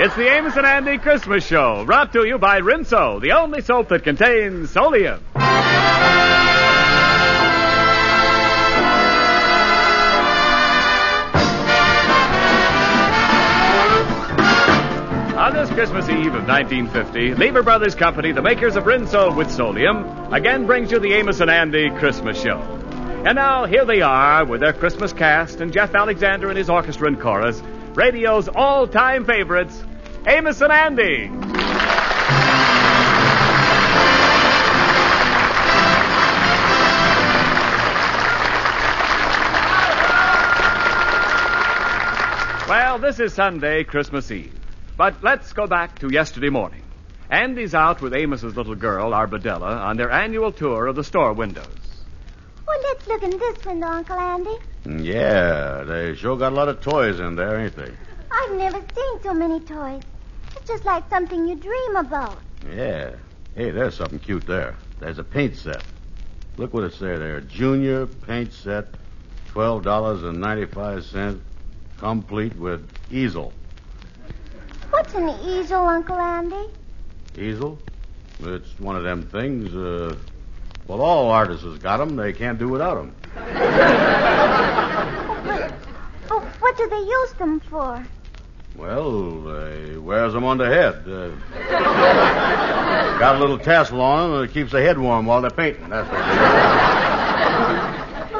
It's 0.00 0.14
the 0.14 0.32
Amos 0.32 0.56
and 0.56 0.64
Andy 0.64 0.96
Christmas 0.98 1.44
Show, 1.44 1.84
brought 1.84 2.12
to 2.12 2.24
you 2.24 2.38
by 2.38 2.60
Rinso, 2.60 3.20
the 3.20 3.32
only 3.32 3.60
soap 3.62 3.88
that 3.88 4.04
contains 4.04 4.72
solium. 4.72 5.18
On 15.36 15.52
this 15.52 15.68
Christmas 15.70 16.08
Eve 16.08 16.32
of 16.32 16.46
1950, 16.46 17.34
Lever 17.34 17.64
Brothers 17.64 17.96
Company, 17.96 18.30
the 18.30 18.40
makers 18.40 18.76
of 18.76 18.84
Rinso 18.84 19.34
with 19.34 19.48
Solium, 19.48 20.32
again 20.32 20.66
brings 20.66 20.92
you 20.92 21.00
the 21.00 21.14
Amos 21.14 21.40
and 21.40 21.50
Andy 21.50 21.90
Christmas 21.90 22.40
Show. 22.40 22.60
And 23.26 23.34
now, 23.34 23.64
here 23.64 23.84
they 23.84 24.00
are 24.02 24.44
with 24.44 24.60
their 24.60 24.72
Christmas 24.72 25.12
cast 25.12 25.60
and 25.60 25.72
Jeff 25.72 25.92
Alexander 25.96 26.50
and 26.50 26.56
his 26.56 26.70
orchestra 26.70 27.08
and 27.08 27.20
chorus, 27.20 27.60
radio's 27.94 28.48
all-time 28.48 29.24
favorites, 29.24 29.82
Amos 30.26 30.60
and 30.60 30.72
Andy. 30.72 31.30
Well, 42.68 42.98
this 42.98 43.18
is 43.18 43.32
Sunday, 43.32 43.84
Christmas 43.84 44.30
Eve. 44.30 44.52
But 44.96 45.22
let's 45.22 45.52
go 45.54 45.66
back 45.66 46.00
to 46.00 46.12
yesterday 46.12 46.50
morning. 46.50 46.82
Andy's 47.30 47.74
out 47.74 48.02
with 48.02 48.12
Amos's 48.12 48.56
little 48.56 48.74
girl, 48.74 49.12
Arbadella, 49.12 49.78
on 49.80 49.96
their 49.96 50.10
annual 50.10 50.52
tour 50.52 50.86
of 50.86 50.96
the 50.96 51.04
store 51.04 51.32
windows. 51.32 51.66
Well, 52.66 52.78
let's 52.82 53.06
look 53.06 53.22
in 53.22 53.30
this 53.30 53.64
window, 53.64 53.86
Uncle 53.86 54.18
Andy. 54.18 54.56
Yeah, 54.88 55.84
they 55.84 56.14
sure 56.14 56.36
got 56.38 56.52
a 56.52 56.54
lot 56.54 56.68
of 56.68 56.80
toys 56.80 57.20
in 57.20 57.36
there, 57.36 57.60
ain't 57.60 57.76
they? 57.76 57.92
I've 58.30 58.52
never 58.52 58.78
seen 58.94 59.22
so 59.22 59.34
many 59.34 59.60
toys. 59.60 60.02
It's 60.56 60.66
just 60.66 60.84
like 60.86 61.08
something 61.10 61.46
you 61.46 61.56
dream 61.56 61.96
about. 61.96 62.38
Yeah. 62.74 63.10
Hey, 63.54 63.70
there's 63.70 63.96
something 63.96 64.18
cute 64.18 64.46
there. 64.46 64.76
There's 64.98 65.18
a 65.18 65.24
paint 65.24 65.56
set. 65.56 65.84
Look 66.56 66.72
what 66.72 66.84
it's 66.84 66.98
there 66.98 67.18
there. 67.18 67.40
Junior 67.42 68.06
paint 68.06 68.52
set, 68.52 68.86
twelve 69.48 69.84
dollars 69.84 70.22
and 70.22 70.40
ninety-five 70.40 71.04
cents, 71.04 71.42
complete 71.98 72.56
with 72.56 72.88
easel. 73.10 73.52
What's 74.90 75.14
an 75.14 75.28
easel, 75.44 75.86
Uncle 75.86 76.16
Andy? 76.16 76.66
Easel? 77.36 77.78
It's 78.40 78.78
one 78.80 78.96
of 78.96 79.02
them 79.02 79.24
things. 79.24 79.74
Uh, 79.74 80.16
well, 80.86 81.02
all 81.02 81.28
artists 81.30 81.64
has 81.64 81.78
got 81.78 82.00
'em. 82.00 82.16
They 82.16 82.32
can't 82.32 82.58
do 82.58 82.68
without 82.68 82.96
'em. 82.96 83.12
Oh, 86.30 86.40
what 86.60 86.76
do 86.76 86.88
they 86.88 87.00
use 87.00 87.32
them 87.34 87.60
for? 87.60 88.04
Well, 88.76 89.40
they 89.40 89.96
wears 89.96 90.32
them 90.34 90.44
on 90.44 90.58
the 90.58 90.66
head. 90.66 91.02
Uh, 91.08 91.30
got 93.18 93.36
a 93.36 93.38
little 93.38 93.58
tassel 93.58 94.00
on 94.00 94.30
'em 94.34 94.40
that 94.42 94.52
keeps 94.52 94.70
the 94.72 94.80
head 94.80 94.98
warm 94.98 95.26
while 95.26 95.40
they're 95.40 95.50
painting. 95.50 95.88
That's 95.88 96.08
what 96.10 96.18
they 96.18 96.24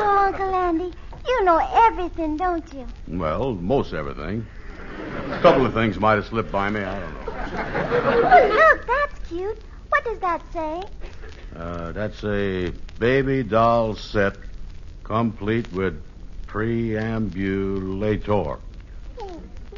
Oh, 0.00 0.19
Uncle 0.27 0.54
Andy, 0.54 0.93
you 1.27 1.44
know 1.44 1.59
everything, 1.87 2.37
don't 2.37 2.72
you? 2.72 2.87
Well, 3.09 3.54
most 3.54 3.93
everything. 3.94 4.47
A 5.32 5.38
couple 5.41 5.65
of 5.66 5.72
things 5.75 5.98
might 5.98 6.15
have 6.16 6.27
slipped 6.27 6.53
by 6.53 6.71
me. 6.71 6.81
I 6.81 6.98
don't 7.00 7.15
know. 7.15 7.32
Oh, 8.31 8.48
look, 8.48 8.87
that's 8.87 9.19
cute. 9.28 9.59
What 9.88 10.04
does 10.04 10.19
that 10.21 10.43
say? 10.53 10.82
Uh, 11.59 11.93
that's 11.93 12.22
a 12.25 12.71
baby 12.98 13.43
doll 13.43 13.94
set, 13.97 14.37
complete 15.08 15.72
with 15.72 16.00
preambulator. 16.46 18.58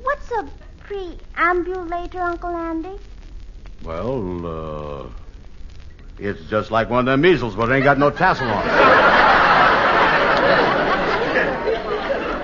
What's 0.03 0.31
a 0.33 0.49
preambulator, 0.83 2.17
Uncle 2.17 2.51
Andy? 2.51 2.99
Well, 3.85 4.47
uh, 4.47 5.07
it's 6.19 6.43
just 6.51 6.71
like 6.73 6.91
one 6.91 6.99
of 7.01 7.07
them 7.07 7.21
measles, 7.21 7.55
but 7.55 7.71
it 7.71 7.75
ain't 7.77 7.85
got 7.85 7.99
no 7.99 8.11
tassel 8.11 8.49
on 8.49 8.67
it. 8.67 8.71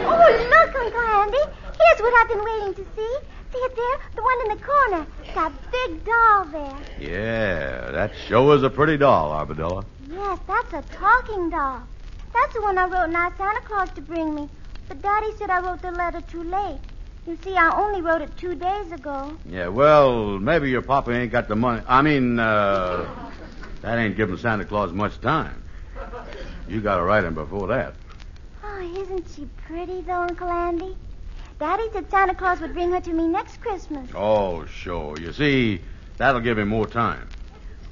Oh, 0.09 0.47
look, 0.51 0.75
Uncle 0.77 1.01
Andy. 1.01 1.39
Here's 1.81 2.01
what 2.01 2.15
I've 2.21 2.29
been 2.29 2.45
waiting 2.45 2.75
to 2.75 2.85
see. 2.95 3.17
See 3.53 3.59
it 3.59 3.75
there? 3.77 3.99
The 4.15 4.23
one 4.23 4.41
in 4.45 4.49
the 4.57 4.63
corner. 4.65 5.07
That 5.35 5.53
big 5.73 6.05
doll 6.05 6.45
there. 6.47 6.79
Yeah, 7.01 7.91
that 7.91 8.13
sure 8.29 8.55
is 8.57 8.63
a 8.63 8.71
pretty 8.71 8.97
doll, 8.97 9.33
Arbadella. 9.33 9.85
Yes, 10.11 10.39
that's 10.47 10.73
a 10.73 10.83
talking 10.95 11.51
doll. 11.51 11.83
That's 12.41 12.55
the 12.55 12.63
one 12.63 12.79
I 12.79 12.85
wrote 12.85 13.05
and 13.05 13.17
asked 13.17 13.39
Santa 13.39 13.61
Claus 13.63 13.89
to 13.95 14.03
bring 14.03 14.35
me. 14.35 14.49
But 14.89 15.03
Daddy 15.03 15.29
said 15.39 15.51
I 15.51 15.61
wrote 15.61 15.83
the 15.83 15.91
letter 15.91 16.21
too 16.21 16.45
late. 16.45 16.79
You 17.27 17.37
see, 17.43 17.57
I 17.57 17.77
only 17.77 18.03
wrote 18.03 18.23
it 18.23 18.37
two 18.37 18.55
days 18.55 18.93
ago. 18.93 19.37
Yeah, 19.49 19.69
well, 19.69 20.39
maybe 20.39 20.71
your 20.71 20.83
papa 20.83 21.11
ain't 21.11 21.33
got 21.33 21.49
the 21.49 21.57
money. 21.57 21.83
I 21.89 22.03
mean, 22.03 22.39
uh, 22.39 23.09
that 23.83 23.99
ain't 23.99 24.17
giving 24.17 24.37
Santa 24.37 24.65
Claus 24.65 24.93
much 24.93 25.21
time. 25.21 25.63
You 26.69 26.81
gotta 26.81 27.03
write 27.03 27.25
him 27.25 27.35
before 27.35 27.69
that. 27.69 27.95
Oh, 28.63 29.03
isn't 29.03 29.29
she 29.35 29.47
pretty, 29.67 30.03
though, 30.03 30.23
Uncle 30.23 30.49
Andy? 30.49 30.95
Daddy 31.59 31.85
said 31.93 32.11
Santa 32.11 32.35
Claus 32.35 32.61
would 32.61 32.75
bring 32.75 32.93
her 32.93 33.01
to 33.01 33.13
me 33.13 33.27
next 33.27 33.61
Christmas. 33.61 34.09
Oh, 34.15 34.67
sure. 34.67 35.19
You 35.19 35.33
see, 35.33 35.81
that'll 36.19 36.43
give 36.43 36.59
him 36.59 36.69
more 36.69 36.87
time. 36.87 37.29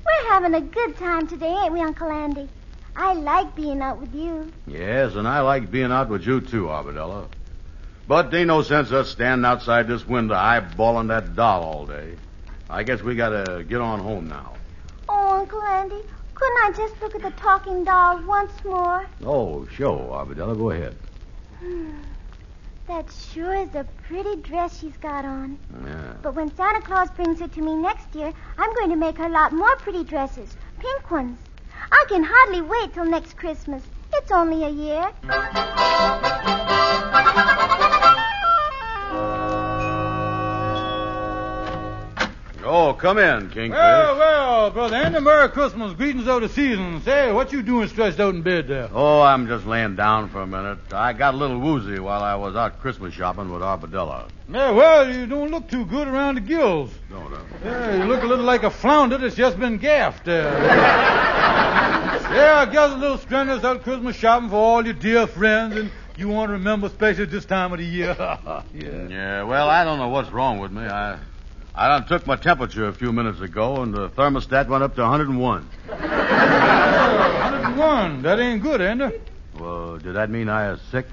We're 0.04 0.32
having 0.32 0.54
a 0.54 0.60
good 0.60 0.96
time 0.98 1.26
today, 1.26 1.56
ain't 1.64 1.72
we, 1.72 1.80
Uncle 1.80 2.10
Andy? 2.10 2.48
I 2.96 3.14
like 3.14 3.56
being 3.56 3.80
out 3.80 4.00
with 4.00 4.14
you. 4.14 4.52
Yes, 4.66 5.14
and 5.14 5.26
I 5.26 5.40
like 5.40 5.70
being 5.70 5.90
out 5.90 6.08
with 6.08 6.26
you 6.26 6.40
too, 6.40 6.66
Arbadella. 6.66 7.26
But 8.06 8.30
there 8.30 8.40
ain't 8.40 8.48
no 8.48 8.62
sense 8.62 8.92
us 8.92 9.10
standing 9.10 9.44
outside 9.44 9.88
this 9.88 10.06
window 10.06 10.34
eyeballing 10.34 11.08
that 11.08 11.34
doll 11.34 11.62
all 11.62 11.86
day. 11.86 12.14
I 12.68 12.82
guess 12.82 13.02
we 13.02 13.14
gotta 13.14 13.64
get 13.64 13.80
on 13.80 14.00
home 14.00 14.28
now. 14.28 14.54
Oh, 15.08 15.38
Uncle 15.38 15.62
Andy, 15.62 16.02
couldn't 16.34 16.64
I 16.64 16.72
just 16.76 17.00
look 17.00 17.14
at 17.14 17.22
the 17.22 17.30
talking 17.32 17.84
doll 17.84 18.22
once 18.26 18.52
more? 18.64 19.06
Oh, 19.24 19.66
sure, 19.66 20.12
Arbadella. 20.12 20.56
Go 20.56 20.70
ahead. 20.70 20.96
Hmm, 21.60 21.92
that 22.86 23.06
sure 23.32 23.54
is 23.54 23.74
a 23.74 23.84
pretty 24.06 24.36
dress 24.42 24.78
she's 24.78 24.96
got 24.98 25.24
on. 25.24 25.58
Yeah. 25.84 26.14
But 26.22 26.34
when 26.34 26.54
Santa 26.54 26.80
Claus 26.82 27.10
brings 27.10 27.40
her 27.40 27.48
to 27.48 27.60
me 27.60 27.74
next 27.74 28.14
year, 28.14 28.32
I'm 28.58 28.74
going 28.74 28.90
to 28.90 28.96
make 28.96 29.16
her 29.18 29.26
a 29.26 29.30
lot 29.30 29.52
more 29.52 29.74
pretty 29.76 30.04
dresses. 30.04 30.56
Pink 30.78 31.10
ones. 31.10 31.38
I 31.94 32.04
can 32.08 32.24
hardly 32.24 32.60
wait 32.60 32.92
till 32.92 33.04
next 33.04 33.36
Christmas. 33.36 33.82
It's 34.12 34.32
only 34.32 34.64
a 34.64 34.68
year. 34.68 35.12
Oh, 42.66 42.94
come 42.94 43.18
in, 43.18 43.50
Kingfish. 43.50 43.70
Well, 43.76 44.16
well, 44.18 44.70
brother 44.70 44.96
and 44.96 45.14
a 45.14 45.20
Merry 45.20 45.48
Christmas. 45.50 45.92
Greetings 45.92 46.26
of 46.26 46.40
the 46.40 46.48
season. 46.48 47.00
Say, 47.02 47.30
what 47.30 47.52
you 47.52 47.62
doing 47.62 47.86
stretched 47.88 48.18
out 48.18 48.34
in 48.34 48.42
bed 48.42 48.66
there? 48.66 48.88
Oh, 48.92 49.20
I'm 49.22 49.46
just 49.46 49.64
laying 49.64 49.94
down 49.94 50.30
for 50.30 50.40
a 50.42 50.46
minute. 50.46 50.78
I 50.92 51.12
got 51.12 51.34
a 51.34 51.36
little 51.36 51.60
woozy 51.60 52.00
while 52.00 52.22
I 52.24 52.34
was 52.34 52.56
out 52.56 52.80
Christmas 52.80 53.14
shopping 53.14 53.52
with 53.52 53.62
Arbadella. 53.62 54.28
Yeah, 54.50 54.70
well, 54.72 55.14
you 55.14 55.26
don't 55.26 55.50
look 55.50 55.68
too 55.68 55.84
good 55.84 56.08
around 56.08 56.34
the 56.34 56.40
gills. 56.40 56.90
Don't 57.08 57.32
I? 57.32 57.40
Yeah, 57.64 57.96
you 57.98 58.04
look 58.04 58.24
a 58.24 58.26
little 58.26 58.44
like 58.44 58.64
a 58.64 58.70
flounder 58.70 59.18
that's 59.18 59.36
just 59.36 59.60
been 59.60 59.78
gaffed. 59.78 60.26
Uh, 60.26 61.20
yeah, 62.22 62.64
I 62.66 62.70
guess 62.70 62.92
a 62.92 62.96
little 62.96 63.18
strenuous 63.18 63.64
out 63.64 63.82
Christmas 63.82 64.16
shopping 64.16 64.48
for 64.48 64.56
all 64.56 64.82
your 64.84 64.94
dear 64.94 65.26
friends 65.26 65.76
and 65.76 65.90
you 66.16 66.28
want 66.28 66.48
to 66.48 66.54
remember, 66.54 66.86
especially 66.86 67.26
this 67.26 67.44
time 67.44 67.72
of 67.72 67.78
the 67.78 67.84
year. 67.84 68.14
yeah. 68.18 68.62
Yeah, 68.72 69.42
well, 69.42 69.68
I 69.68 69.84
don't 69.84 69.98
know 69.98 70.08
what's 70.08 70.30
wrong 70.30 70.60
with 70.60 70.70
me. 70.70 70.82
I 70.82 71.18
I 71.74 71.88
done 71.88 72.06
took 72.06 72.24
my 72.24 72.36
temperature 72.36 72.86
a 72.86 72.92
few 72.92 73.12
minutes 73.12 73.40
ago, 73.40 73.82
and 73.82 73.92
the 73.92 74.08
thermostat 74.10 74.68
went 74.68 74.84
up 74.84 74.94
to 74.94 75.02
101. 75.02 75.68
101. 75.88 78.22
That 78.22 78.38
ain't 78.38 78.62
good, 78.62 78.80
Ender. 78.80 79.12
Well, 79.58 79.98
did 79.98 80.14
that 80.14 80.30
mean 80.30 80.48
I 80.48 80.70
was 80.70 80.80
sick? 80.92 81.06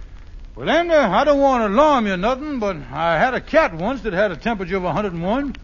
Well, 0.55 0.69
Ender, 0.69 0.99
I 0.99 1.23
don't 1.23 1.39
want 1.39 1.63
to 1.63 1.69
alarm 1.73 2.05
you 2.05 2.13
or 2.13 2.17
nothing, 2.17 2.59
but 2.59 2.75
I 2.91 3.17
had 3.17 3.33
a 3.33 3.41
cat 3.41 3.73
once 3.73 4.01
that 4.01 4.13
had 4.13 4.31
a 4.31 4.37
temperature 4.37 4.77
of 4.77 4.83
101. 4.83 5.55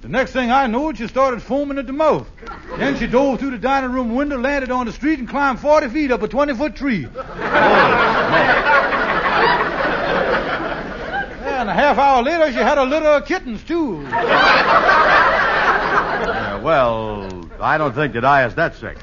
The 0.00 0.08
next 0.08 0.32
thing 0.32 0.50
I 0.50 0.66
knew, 0.66 0.94
she 0.94 1.08
started 1.08 1.42
foaming 1.42 1.78
at 1.78 1.86
the 1.86 1.92
mouth. 1.92 2.28
Then 2.78 2.96
she 2.96 3.06
dove 3.06 3.40
through 3.40 3.50
the 3.52 3.58
dining 3.58 3.92
room 3.92 4.14
window, 4.14 4.38
landed 4.38 4.70
on 4.70 4.86
the 4.86 4.92
street, 4.92 5.18
and 5.18 5.28
climbed 5.28 5.58
40 5.60 5.88
feet 5.88 6.10
up 6.12 6.22
a 6.22 6.28
20 6.28 6.54
foot 6.54 6.76
tree. 6.76 7.08
Yeah, 11.42 11.60
and 11.60 11.68
a 11.70 11.74
half 11.74 11.98
hour 11.98 12.22
later, 12.22 12.52
she 12.52 12.58
had 12.58 12.78
a 12.78 12.84
litter 12.84 13.06
of 13.06 13.26
kittens, 13.26 13.64
too. 13.64 14.02
Well, 16.62 17.28
I 17.60 17.78
don't 17.78 17.94
think 17.94 18.14
that 18.14 18.24
I 18.24 18.44
is 18.46 18.54
that 18.54 18.76
sick. 18.76 18.98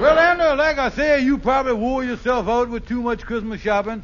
Well, 0.00 0.18
Andy, 0.18 0.44
like 0.56 0.78
I 0.78 0.90
say, 0.90 1.20
you 1.20 1.38
probably 1.38 1.72
wore 1.74 2.04
yourself 2.04 2.48
out 2.48 2.68
with 2.68 2.86
too 2.86 3.02
much 3.02 3.22
Christmas 3.22 3.60
shopping. 3.60 4.02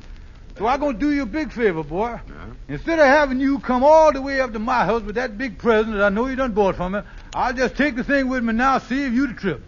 So 0.56 0.66
I'm 0.66 0.78
going 0.78 0.94
to 0.94 1.00
do 1.00 1.12
you 1.12 1.22
a 1.22 1.26
big 1.26 1.50
favor, 1.50 1.82
boy. 1.82 2.20
Instead 2.68 2.98
of 2.98 3.06
having 3.06 3.40
you 3.40 3.58
come 3.58 3.82
all 3.82 4.12
the 4.12 4.22
way 4.22 4.40
up 4.40 4.52
to 4.52 4.58
my 4.58 4.84
house 4.84 5.02
with 5.02 5.16
that 5.16 5.36
big 5.36 5.58
present 5.58 5.96
that 5.96 6.04
I 6.04 6.08
know 6.10 6.26
you 6.26 6.36
done 6.36 6.52
bought 6.52 6.76
for 6.76 6.88
me, 6.88 7.00
I'll 7.34 7.52
just 7.52 7.76
take 7.76 7.96
the 7.96 8.04
thing 8.04 8.28
with 8.28 8.44
me 8.44 8.52
now, 8.52 8.78
save 8.78 9.12
you 9.12 9.26
the 9.26 9.34
trip. 9.34 9.62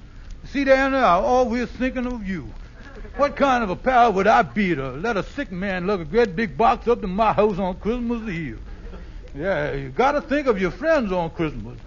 See, 0.45 0.61
Andy, 0.61 0.97
I'm 0.97 1.25
always 1.25 1.69
thinking 1.71 2.07
of 2.07 2.27
you. 2.27 2.53
What 3.17 3.35
kind 3.35 3.65
of 3.65 3.71
a 3.71 3.77
pal 3.77 4.13
would 4.13 4.27
I 4.27 4.43
be 4.43 4.75
to 4.75 4.91
let 4.93 5.17
a 5.17 5.23
sick 5.23 5.51
man 5.51 5.87
lug 5.87 6.01
a 6.01 6.05
great 6.05 6.37
big 6.37 6.57
box 6.57 6.87
up 6.87 7.01
to 7.01 7.07
my 7.07 7.33
house 7.33 7.59
on 7.59 7.77
Christmas 7.81 8.29
Eve? 8.29 8.61
Yeah, 9.35 9.73
you 9.73 9.89
gotta 9.89 10.21
think 10.21 10.47
of 10.47 10.61
your 10.61 10.71
friends 10.71 11.11
on 11.13 11.31
Christmas. 11.31 11.79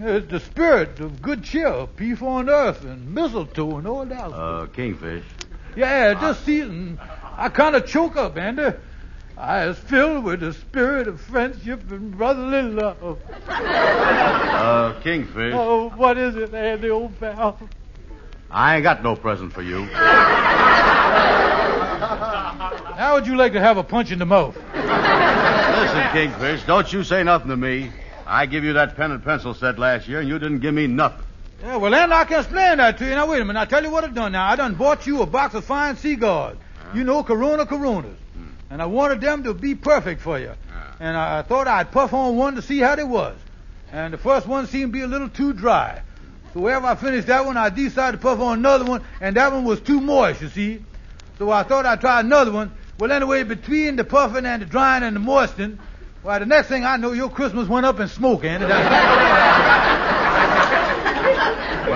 It's 0.00 0.30
the 0.30 0.40
spirit 0.40 0.98
of 0.98 1.22
good 1.22 1.44
cheer, 1.44 1.86
peace 1.86 2.22
on 2.22 2.48
earth, 2.48 2.84
and 2.84 3.14
mistletoe 3.14 3.78
and 3.78 3.86
all 3.86 4.04
that. 4.04 4.32
Uh, 4.32 4.66
Kingfish. 4.66 5.24
Yeah, 5.76 6.14
this 6.14 6.38
season, 6.40 6.98
I 7.36 7.50
kind 7.50 7.76
of 7.76 7.86
choke 7.86 8.16
up, 8.16 8.36
Andy. 8.38 8.72
I 9.36 9.66
is 9.66 9.78
filled 9.78 10.24
with 10.24 10.40
the 10.40 10.54
spirit 10.54 11.06
of 11.08 11.20
friendship 11.20 11.90
and 11.90 12.16
brotherly 12.16 12.62
love. 12.62 13.18
Uh, 13.46 14.98
Kingfish. 15.02 15.52
Oh, 15.54 15.90
what 15.90 16.16
is 16.16 16.34
it, 16.36 16.54
Andy, 16.54 16.88
old 16.88 17.20
pal? 17.20 17.58
I 18.50 18.76
ain't 18.76 18.82
got 18.82 19.02
no 19.02 19.14
present 19.16 19.52
for 19.52 19.60
you. 19.60 19.84
How 22.96 23.12
would 23.14 23.26
you 23.26 23.36
like 23.36 23.52
to 23.52 23.60
have 23.60 23.76
a 23.76 23.84
punch 23.84 24.10
in 24.10 24.18
the 24.18 24.24
mouth? 24.24 24.56
Listen, 24.56 26.08
Kingfish, 26.12 26.64
don't 26.66 26.90
you 26.90 27.04
say 27.04 27.22
nothing 27.22 27.50
to 27.50 27.56
me. 27.56 27.92
I 28.26 28.46
give 28.46 28.64
you 28.64 28.72
that 28.72 28.96
pen 28.96 29.10
and 29.10 29.22
pencil 29.22 29.52
set 29.52 29.78
last 29.78 30.08
year, 30.08 30.20
and 30.20 30.28
you 30.28 30.38
didn't 30.38 30.60
give 30.60 30.72
me 30.72 30.86
nothing. 30.86 31.24
Yeah, 31.62 31.76
well, 31.76 31.90
then 31.90 32.10
I 32.12 32.24
can 32.24 32.40
explain 32.40 32.78
that 32.78 32.96
to 32.98 33.04
you. 33.04 33.10
Now, 33.10 33.26
wait 33.28 33.42
a 33.42 33.44
minute. 33.44 33.60
I'll 33.60 33.66
tell 33.66 33.82
you 33.82 33.90
what 33.90 34.04
I've 34.04 34.14
done 34.14 34.32
now. 34.32 34.48
I 34.48 34.56
done 34.56 34.74
bought 34.74 35.06
you 35.06 35.20
a 35.20 35.26
box 35.26 35.54
of 35.54 35.64
fine 35.64 35.96
cigars. 35.96 36.56
You 36.94 37.04
know, 37.04 37.22
Corona 37.22 37.66
Coronas. 37.66 38.16
Mm. 38.38 38.48
And 38.70 38.82
I 38.82 38.86
wanted 38.86 39.20
them 39.20 39.44
to 39.44 39.54
be 39.54 39.74
perfect 39.74 40.20
for 40.20 40.38
you. 40.38 40.52
And 40.98 41.16
I, 41.16 41.40
I 41.40 41.42
thought 41.42 41.68
I'd 41.68 41.92
puff 41.92 42.12
on 42.12 42.36
one 42.36 42.54
to 42.56 42.62
see 42.62 42.78
how 42.78 42.96
they 42.96 43.04
was. 43.04 43.36
And 43.92 44.12
the 44.12 44.18
first 44.18 44.46
one 44.46 44.66
seemed 44.66 44.92
to 44.92 44.98
be 44.98 45.02
a 45.02 45.06
little 45.06 45.28
too 45.28 45.52
dry. 45.52 46.02
So 46.54 46.60
wherever 46.60 46.86
I 46.86 46.94
finished 46.94 47.26
that 47.28 47.44
one, 47.44 47.56
I 47.56 47.68
decided 47.68 48.18
to 48.18 48.22
puff 48.22 48.40
on 48.40 48.58
another 48.58 48.84
one, 48.84 49.04
and 49.20 49.36
that 49.36 49.52
one 49.52 49.64
was 49.64 49.80
too 49.80 50.00
moist, 50.00 50.40
you 50.40 50.48
see. 50.48 50.82
So 51.38 51.50
I 51.50 51.64
thought 51.64 51.84
I'd 51.84 52.00
try 52.00 52.20
another 52.20 52.50
one. 52.50 52.72
Well, 52.98 53.12
anyway, 53.12 53.42
between 53.42 53.96
the 53.96 54.04
puffing 54.04 54.46
and 54.46 54.62
the 54.62 54.66
drying 54.66 55.02
and 55.02 55.14
the 55.14 55.20
moistening, 55.20 55.78
why, 56.22 56.38
the 56.38 56.46
next 56.46 56.68
thing 56.68 56.84
I 56.84 56.96
know, 56.96 57.12
your 57.12 57.28
Christmas 57.28 57.68
went 57.68 57.84
up 57.84 58.00
in 58.00 58.08
smoke, 58.08 58.44
Andy. 58.44 58.66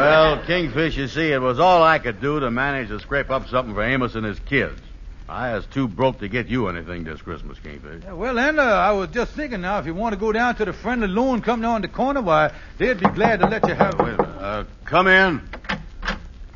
Well, 0.00 0.42
Kingfish, 0.44 0.96
you 0.96 1.08
see, 1.08 1.30
it 1.30 1.40
was 1.40 1.60
all 1.60 1.82
I 1.82 1.98
could 1.98 2.20
do 2.20 2.40
to 2.40 2.50
manage 2.50 2.88
to 2.88 3.00
scrape 3.00 3.30
up 3.30 3.48
something 3.48 3.74
for 3.74 3.82
Amos 3.82 4.14
and 4.14 4.24
his 4.24 4.38
kids. 4.40 4.80
I 5.28 5.54
was 5.54 5.66
too 5.66 5.86
broke 5.86 6.18
to 6.20 6.28
get 6.28 6.48
you 6.48 6.68
anything 6.68 7.04
this 7.04 7.20
Christmas, 7.22 7.58
Kingfish. 7.58 8.02
Yeah, 8.02 8.14
well, 8.14 8.38
Andy, 8.38 8.60
I 8.60 8.92
was 8.92 9.10
just 9.10 9.32
thinking 9.32 9.60
now, 9.60 9.78
if 9.78 9.86
you 9.86 9.94
want 9.94 10.14
to 10.14 10.18
go 10.18 10.32
down 10.32 10.56
to 10.56 10.64
the 10.64 10.72
friendly 10.72 11.06
loan 11.06 11.42
company 11.42 11.66
on 11.66 11.82
the 11.82 11.88
corner, 11.88 12.22
why, 12.22 12.52
they'd 12.78 12.98
be 12.98 13.06
glad 13.10 13.40
to 13.40 13.46
let 13.46 13.68
you 13.68 13.74
have 13.74 13.98
Wait 13.98 14.14
a 14.14 14.22
minute. 14.22 14.40
Uh, 14.40 14.64
come 14.86 15.06
in. 15.06 15.42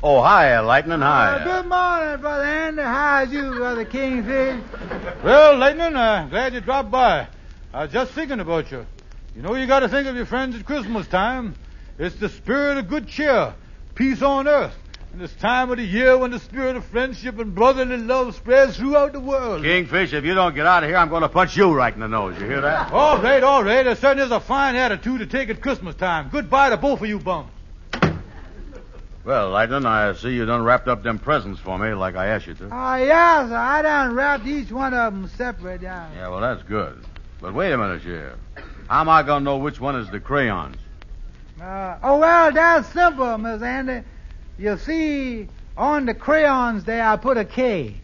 Oh, 0.03 0.21
hi, 0.21 0.59
Lightning. 0.59 0.99
Hi. 0.99 1.35
Uh, 1.35 1.43
good 1.43 1.69
morning, 1.69 2.21
Brother 2.21 2.43
Andy. 2.43 2.81
How's 2.81 3.31
you, 3.31 3.51
Brother 3.51 3.85
Kingfish? 3.85 4.61
Well, 5.23 5.57
Lightning, 5.57 5.95
uh, 5.95 6.27
glad 6.29 6.53
you 6.53 6.61
dropped 6.61 6.91
by. 6.91 7.27
I 7.73 7.83
was 7.83 7.91
just 7.91 8.11
thinking 8.11 8.39
about 8.39 8.71
you. 8.71 8.85
You 9.35 9.41
know, 9.41 9.55
you 9.55 9.67
got 9.67 9.81
to 9.81 9.89
think 9.89 10.07
of 10.07 10.15
your 10.15 10.25
friends 10.25 10.55
at 10.55 10.65
Christmas 10.65 11.07
time. 11.07 11.55
It's 11.97 12.15
the 12.15 12.29
spirit 12.29 12.77
of 12.77 12.89
good 12.89 13.07
cheer, 13.07 13.53
peace 13.95 14.21
on 14.21 14.47
earth. 14.47 14.75
And 15.13 15.21
this 15.21 15.33
time 15.35 15.71
of 15.71 15.77
the 15.77 15.83
year 15.83 16.17
when 16.17 16.31
the 16.31 16.39
spirit 16.39 16.75
of 16.75 16.83
friendship 16.83 17.39
and 17.39 17.55
brotherly 17.55 17.95
love 17.95 18.35
spreads 18.35 18.75
throughout 18.75 19.13
the 19.13 19.21
world. 19.21 19.63
Kingfish, 19.63 20.11
if 20.11 20.25
you 20.25 20.33
don't 20.33 20.53
get 20.53 20.65
out 20.65 20.83
of 20.83 20.89
here, 20.89 20.97
I'm 20.97 21.07
going 21.07 21.21
to 21.21 21.29
punch 21.29 21.55
you 21.55 21.71
right 21.73 21.93
in 21.93 22.01
the 22.01 22.07
nose. 22.09 22.37
You 22.37 22.47
hear 22.47 22.59
that? 22.59 22.91
All 22.91 23.21
right, 23.21 23.41
all 23.41 23.63
right. 23.63 23.83
There 23.83 23.95
certainly 23.95 24.25
is 24.25 24.31
a 24.31 24.41
fine 24.41 24.75
attitude 24.75 25.19
to 25.19 25.25
take 25.25 25.47
at 25.49 25.61
Christmas 25.61 25.95
time. 25.95 26.27
Goodbye 26.33 26.71
to 26.71 26.77
both 26.77 27.01
of 27.01 27.07
you 27.07 27.19
bums. 27.19 27.49
Well, 29.23 29.51
Lightning, 29.51 29.85
I 29.85 30.13
see 30.13 30.35
you 30.35 30.45
done 30.45 30.63
wrapped 30.63 30.89
up 30.89 31.01
them 31.01 31.17
presents 31.17 31.61
for 31.61 31.79
me 31.79 31.93
like 31.93 32.15
I 32.15 32.27
asked 32.27 32.47
you 32.47 32.53
to. 32.55 32.65
Oh, 32.65 32.95
yeah, 32.95 33.47
sir. 33.47 33.55
I 33.55 33.81
done 33.83 34.13
wrapped 34.15 34.45
each 34.45 34.69
one 34.69 34.93
of 34.93 35.13
them 35.13 35.29
separate. 35.29 35.81
Yeah. 35.81 36.09
Yeah, 36.13 36.27
well, 36.27 36.41
that's 36.41 36.61
good. 36.63 37.01
But 37.39 37.53
wait 37.53 37.71
a 37.71 37.77
minute 37.77 38.01
here. 38.01 38.35
How 38.89 38.99
am 38.99 39.07
I 39.07 39.23
going 39.23 39.41
to 39.41 39.45
know 39.45 39.57
which 39.57 39.79
one 39.79 39.95
is 39.95 40.09
the 40.09 40.19
crayons? 40.19 40.75
Uh, 41.61 41.97
oh, 42.03 42.19
well, 42.19 42.51
that's 42.51 42.89
simple, 42.89 43.37
Miss 43.37 43.61
Andy. 43.61 44.05
You 44.57 44.77
see, 44.77 45.47
on 45.77 46.05
the 46.05 46.13
crayons 46.13 46.83
there, 46.83 47.07
I 47.07 47.15
put 47.17 47.37
a 47.37 47.45
K. 47.45 47.95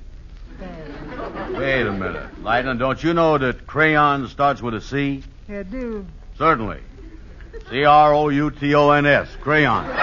Wait 1.52 1.82
a 1.82 1.92
minute. 1.92 2.44
Lightning, 2.44 2.78
don't 2.78 3.04
you 3.04 3.14
know 3.14 3.38
that 3.38 3.68
crayon 3.68 4.28
starts 4.28 4.62
with 4.62 4.74
a 4.76 4.82
C? 4.82 5.24
You 5.50 5.64
do. 5.64 6.06
Certainly. 6.38 6.80
C 7.70 7.84
R 7.84 8.14
O 8.14 8.30
U 8.30 8.52
T 8.52 8.74
O 8.76 8.92
N 8.92 9.06
S. 9.06 9.28
Crayon. 9.42 9.86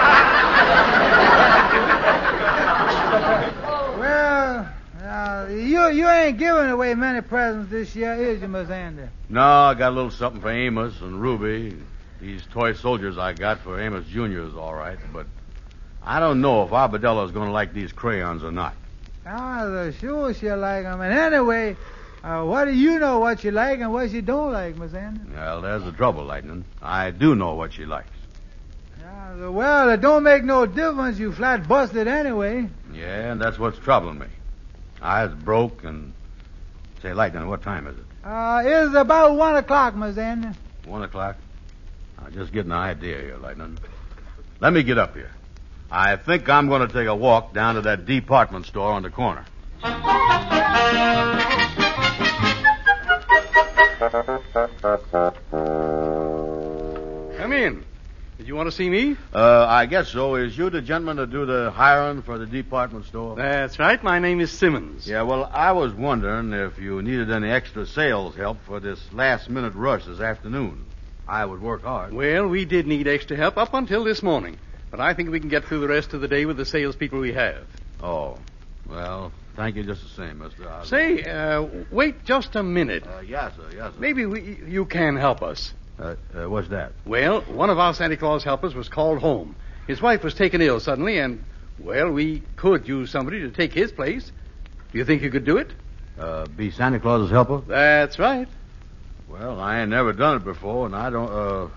Well, 3.99 4.69
uh, 5.03 5.47
you 5.49 5.89
you 5.89 6.07
ain't 6.07 6.37
giving 6.37 6.69
away 6.69 6.93
many 6.93 7.21
presents 7.21 7.69
this 7.69 7.95
year, 7.95 8.13
is 8.13 8.41
you, 8.41 8.47
Miss 8.47 8.69
Andy? 8.69 9.03
No, 9.27 9.41
I 9.41 9.73
got 9.73 9.89
a 9.89 9.95
little 9.95 10.11
something 10.11 10.41
for 10.41 10.49
Amos 10.49 11.01
and 11.01 11.21
Ruby. 11.21 11.75
These 12.19 12.45
toy 12.51 12.73
soldiers 12.73 13.17
I 13.17 13.33
got 13.33 13.59
for 13.59 13.79
Amos 13.79 14.05
Jr. 14.07 14.41
is 14.41 14.55
all 14.55 14.73
right, 14.73 14.97
but 15.13 15.25
I 16.03 16.19
don't 16.19 16.41
know 16.41 16.63
if 16.63 16.71
Arbadella's 16.71 17.31
going 17.31 17.47
to 17.47 17.53
like 17.53 17.73
these 17.73 17.91
crayons 17.93 18.43
or 18.43 18.51
not. 18.51 18.73
Oh, 19.25 19.71
the 19.71 19.93
sure 19.93 20.33
she'll 20.33 20.57
like 20.57 20.85
'em. 20.85 21.01
And 21.01 21.13
anyway, 21.13 21.77
uh, 22.23 22.43
what 22.43 22.65
do 22.65 22.73
you 22.73 22.99
know 22.99 23.19
what 23.19 23.39
she 23.41 23.51
like 23.51 23.79
and 23.79 23.93
what 23.93 24.09
she 24.09 24.21
don't 24.21 24.51
like, 24.51 24.77
Miss 24.77 24.93
Andy? 24.93 25.21
Well, 25.33 25.61
there's 25.61 25.83
the 25.83 25.91
trouble, 25.91 26.25
Lightning. 26.25 26.65
I 26.81 27.11
do 27.11 27.35
know 27.35 27.53
what 27.53 27.73
she 27.73 27.85
likes. 27.85 28.09
Uh, 29.01 29.51
well, 29.51 29.89
it 29.89 30.01
don't 30.01 30.23
make 30.23 30.43
no 30.43 30.65
difference. 30.65 31.19
You 31.19 31.31
flat 31.31 31.67
busted 31.67 32.07
anyway. 32.07 32.67
Yeah, 32.93 33.31
and 33.31 33.41
that's 33.41 33.57
what's 33.59 33.79
troubling 33.79 34.19
me. 34.19 34.27
I 35.01 35.25
was 35.25 35.33
broke 35.35 35.83
and. 35.83 36.13
Say, 37.01 37.13
Lightning, 37.13 37.47
what 37.47 37.61
time 37.61 37.87
is 37.87 37.97
it? 37.97 38.03
Uh, 38.25 38.61
it's 38.65 38.93
about 38.93 39.35
one 39.37 39.55
o'clock, 39.55 39.95
Miss 39.95 40.17
Andy. 40.17 40.49
One 40.85 41.03
o'clock? 41.03 41.37
I'm 42.25 42.33
just 42.33 42.51
getting 42.51 42.71
an 42.71 42.77
idea 42.77 43.19
here, 43.19 43.37
Lightning. 43.37 43.77
Let 44.59 44.73
me 44.73 44.83
get 44.83 44.97
up 44.97 45.15
here. 45.15 45.31
I 45.91 46.17
think 46.17 46.49
I'm 46.49 46.67
going 46.67 46.87
to 46.87 46.93
take 46.93 47.07
a 47.07 47.15
walk 47.15 47.53
down 47.53 47.75
to 47.75 47.81
that 47.81 48.05
department 48.05 48.65
store 48.65 48.91
on 48.91 49.03
the 49.03 49.09
corner. 49.09 49.45
Come 57.37 57.53
in. 57.53 57.83
Did 58.37 58.47
you 58.47 58.55
want 58.55 58.67
to 58.67 58.71
see 58.71 58.89
me? 58.89 59.17
Uh, 59.33 59.65
I 59.67 59.85
guess 59.85 60.09
so. 60.09 60.35
Is 60.35 60.57
you 60.57 60.69
the 60.69 60.81
gentleman 60.81 61.17
to 61.17 61.27
do 61.27 61.45
the 61.45 61.71
hiring 61.71 62.21
for 62.21 62.37
the 62.37 62.45
department 62.45 63.05
store? 63.05 63.35
That's 63.35 63.79
right. 63.79 64.01
My 64.03 64.19
name 64.19 64.39
is 64.39 64.51
Simmons. 64.51 65.07
Yeah, 65.07 65.23
well, 65.23 65.49
I 65.51 65.71
was 65.73 65.93
wondering 65.93 66.53
if 66.53 66.79
you 66.79 67.01
needed 67.01 67.31
any 67.31 67.49
extra 67.49 67.85
sales 67.85 68.35
help 68.35 68.57
for 68.65 68.79
this 68.79 68.99
last 69.11 69.49
minute 69.49 69.73
rush 69.75 70.05
this 70.05 70.19
afternoon. 70.19 70.85
I 71.29 71.45
would 71.45 71.61
work 71.61 71.83
hard. 71.83 72.11
Well, 72.11 72.47
we 72.47 72.65
did 72.65 72.87
need 72.87 73.07
extra 73.07 73.37
help 73.37 73.55
up 73.57 73.73
until 73.75 74.03
this 74.03 74.23
morning, 74.23 74.57
but 74.89 74.99
I 74.99 75.13
think 75.13 75.29
we 75.29 75.39
can 75.39 75.49
get 75.49 75.63
through 75.65 75.79
the 75.81 75.87
rest 75.87 76.13
of 76.15 76.21
the 76.21 76.27
day 76.27 76.45
with 76.45 76.57
the 76.57 76.65
salespeople 76.65 77.19
we 77.19 77.33
have. 77.33 77.67
Oh, 78.01 78.37
well, 78.89 79.31
thank 79.55 79.75
you 79.75 79.83
just 79.83 80.01
the 80.01 80.09
same, 80.09 80.39
Mister. 80.39 80.67
I'll- 80.67 80.85
Say, 80.85 81.23
uh, 81.23 81.67
wait 81.91 82.25
just 82.25 82.55
a 82.55 82.63
minute. 82.63 83.05
Uh, 83.05 83.19
yes, 83.19 83.53
sir, 83.55 83.69
yes, 83.75 83.93
sir. 83.93 83.99
Maybe 83.99 84.25
we, 84.25 84.59
you 84.67 84.85
can 84.85 85.15
help 85.17 85.43
us. 85.43 85.71
Uh, 85.99 86.15
uh, 86.35 86.49
what's 86.49 86.69
that? 86.69 86.93
Well, 87.05 87.41
one 87.41 87.69
of 87.69 87.77
our 87.77 87.93
Santa 87.93 88.17
Claus 88.17 88.43
helpers 88.43 88.73
was 88.73 88.89
called 88.89 89.19
home. 89.19 89.55
His 89.85 90.01
wife 90.01 90.23
was 90.23 90.33
taken 90.33 90.61
ill 90.63 90.79
suddenly, 90.79 91.19
and, 91.19 91.43
well, 91.77 92.09
we 92.09 92.41
could 92.55 92.87
use 92.87 93.11
somebody 93.11 93.41
to 93.41 93.51
take 93.51 93.71
his 93.73 93.91
place. 93.91 94.31
Do 94.91 94.97
you 94.97 95.05
think 95.05 95.21
you 95.21 95.29
could 95.29 95.45
do 95.45 95.57
it? 95.57 95.69
Uh, 96.17 96.47
be 96.47 96.71
Santa 96.71 96.99
Claus's 96.99 97.29
helper? 97.29 97.61
That's 97.67 98.17
right. 98.17 98.47
Well, 99.29 99.59
I 99.59 99.81
ain't 99.81 99.89
never 99.89 100.11
done 100.11 100.37
it 100.37 100.43
before, 100.43 100.85
and 100.85 100.95
I 100.95 101.09
don't, 101.09 101.31
uh. 101.31 101.67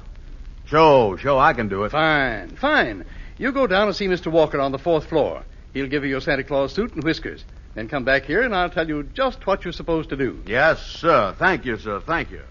Show, 0.66 1.16
show, 1.16 1.38
I 1.38 1.52
can 1.52 1.68
do 1.68 1.84
it. 1.84 1.90
Fine, 1.90 2.56
fine. 2.56 3.04
You 3.36 3.52
go 3.52 3.66
down 3.66 3.88
and 3.88 3.96
see 3.96 4.06
Mr. 4.06 4.32
Walker 4.32 4.58
on 4.60 4.72
the 4.72 4.78
fourth 4.78 5.06
floor. 5.06 5.42
He'll 5.74 5.88
give 5.88 6.04
you 6.04 6.10
your 6.10 6.20
Santa 6.20 6.44
Claus 6.44 6.72
suit 6.72 6.94
and 6.94 7.04
whiskers. 7.04 7.44
Then 7.74 7.88
come 7.88 8.04
back 8.04 8.24
here 8.24 8.42
and 8.42 8.54
I'll 8.54 8.70
tell 8.70 8.86
you 8.86 9.02
just 9.02 9.46
what 9.46 9.64
you're 9.64 9.72
supposed 9.72 10.10
to 10.10 10.16
do. 10.16 10.42
Yes, 10.46 10.80
sir. 10.80 11.34
Thank 11.38 11.64
you, 11.64 11.78
sir. 11.78 12.00
Thank 12.00 12.30
you. 12.30 12.42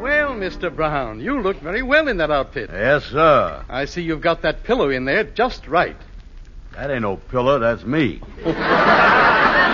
Well, 0.00 0.34
Mr. 0.34 0.74
Brown, 0.74 1.20
you 1.20 1.40
look 1.40 1.58
very 1.60 1.82
well 1.82 2.08
in 2.08 2.16
that 2.18 2.30
outfit. 2.30 2.70
Yes, 2.72 3.04
sir. 3.04 3.64
I 3.68 3.84
see 3.84 4.02
you've 4.02 4.20
got 4.20 4.42
that 4.42 4.64
pillow 4.64 4.90
in 4.90 5.04
there 5.04 5.24
just 5.24 5.66
right. 5.68 5.96
That 6.76 6.90
ain't 6.90 7.02
no 7.02 7.16
pillow, 7.16 7.58
that's 7.58 7.84
me. 7.84 8.20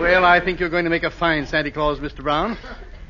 Well, 0.00 0.24
I 0.24 0.40
think 0.40 0.60
you're 0.60 0.70
going 0.70 0.84
to 0.84 0.90
make 0.90 1.02
a 1.02 1.10
fine 1.10 1.46
Santa 1.46 1.70
Claus, 1.70 1.98
Mr. 1.98 2.22
Brown. 2.22 2.56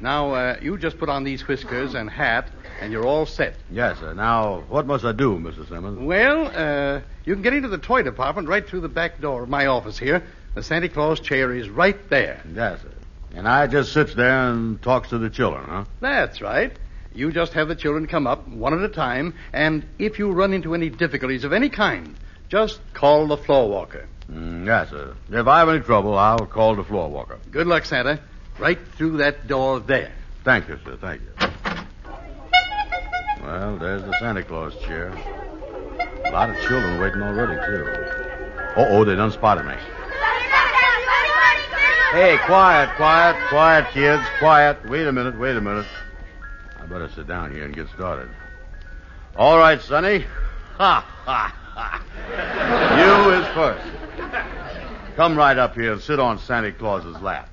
Now, 0.01 0.33
uh, 0.33 0.57
you 0.61 0.77
just 0.77 0.99
put 0.99 1.09
on 1.09 1.23
these 1.23 1.47
whiskers 1.47 1.95
and 1.95 2.11
hat, 2.11 2.51
and 2.81 2.93
you're 2.93 3.07
all 3.07 3.27
set. 3.27 3.55
Yes, 3.71 4.01
sir. 4.01 4.13
Now, 4.13 4.65
what 4.69 4.87
must 4.87 5.05
I 5.05 5.13
do, 5.13 5.39
Mr. 5.39 5.69
Simmons? 5.69 6.01
Well, 6.01 6.51
uh, 6.53 7.01
you 7.25 7.35
can 7.35 7.43
get 7.43 7.53
into 7.55 7.69
the 7.69 7.79
toy 7.79 8.03
department 8.03 8.49
right 8.49 8.67
through 8.67 8.81
the 8.81 8.89
back 8.89 9.21
door 9.21 9.45
of 9.45 9.49
my 9.49 9.67
office 9.67 9.99
here. 9.99 10.25
The 10.55 10.65
Santa 10.65 10.89
Claus 10.89 11.21
chair 11.21 11.55
is 11.55 11.69
right 11.69 11.97
there. 12.11 12.43
Yes, 12.53 12.83
sir. 12.83 12.91
And 13.37 13.47
I 13.47 13.69
just 13.69 13.93
sits 13.93 14.15
there 14.15 14.51
and 14.51 14.83
talks 14.83 15.11
to 15.11 15.19
the 15.19 15.31
children, 15.31 15.65
huh? 15.67 15.85
That's 16.01 16.41
right. 16.41 16.73
You 17.15 17.31
just 17.31 17.53
have 17.53 17.69
the 17.69 17.77
children 17.77 18.09
come 18.09 18.27
up 18.27 18.49
one 18.49 18.75
at 18.75 18.81
a 18.81 18.93
time, 18.93 19.35
and 19.53 19.87
if 19.99 20.19
you 20.19 20.33
run 20.33 20.53
into 20.53 20.75
any 20.75 20.91
difficulties 20.91 21.45
of 21.45 21.53
any 21.53 21.69
kind, 21.69 22.17
just 22.51 22.81
call 22.93 23.29
the 23.29 23.37
floor 23.37 23.71
walker. 23.71 24.07
Mm, 24.31 24.67
yes, 24.67 24.91
sir. 24.91 25.15
If 25.31 25.47
I 25.47 25.61
have 25.61 25.69
any 25.69 25.81
trouble, 25.81 26.19
I'll 26.19 26.47
call 26.47 26.77
the 26.77 26.85
floor 26.85 27.09
walker. 27.09 27.39
Good 27.51 27.67
luck, 27.67 27.85
Santa. 27.85 28.21
Right 28.59 28.79
through 28.97 29.19
that 29.19 29.47
door 29.47 29.81
there. 29.81 30.13
Thank 30.45 30.69
you, 30.69 30.79
sir. 30.85 30.99
Thank 31.01 31.23
you. 31.23 31.29
Well, 33.43 33.79
there's 33.79 34.03
the 34.03 34.15
Santa 34.21 34.43
Claus 34.43 34.77
chair. 34.83 35.09
A 36.27 36.31
lot 36.31 36.51
of 36.51 36.61
children 36.61 37.01
waiting 37.01 37.23
already, 37.23 37.55
too. 37.67 37.87
Uh 38.77 38.87
oh, 38.91 39.05
they 39.05 39.17
done 39.17 39.33
spotted 39.33 39.65
me. 39.65 39.75
Hey, 42.13 42.39
quiet, 42.45 42.91
quiet, 42.97 43.37
quiet, 43.49 43.87
kids, 43.93 44.23
quiet. 44.41 44.89
Wait 44.89 45.07
a 45.07 45.13
minute, 45.13 45.39
wait 45.39 45.57
a 45.57 45.61
minute. 45.61 45.87
I 46.81 46.87
better 46.87 47.09
sit 47.09 47.29
down 47.29 47.53
here 47.53 47.65
and 47.65 47.75
get 47.75 47.89
started. 47.91 48.29
All 49.37 49.59
right, 49.59 49.81
Sonny. 49.81 50.25
Ha, 50.77 51.07
ha. 51.25 51.60
You 52.91 53.31
is 53.31 53.47
first. 53.55 53.87
Come 55.17 55.37
right 55.37 55.57
up 55.57 55.75
here 55.75 55.93
and 55.93 56.01
sit 56.01 56.19
on 56.19 56.39
Santa 56.39 56.73
Claus's 56.73 57.21
lap. 57.21 57.49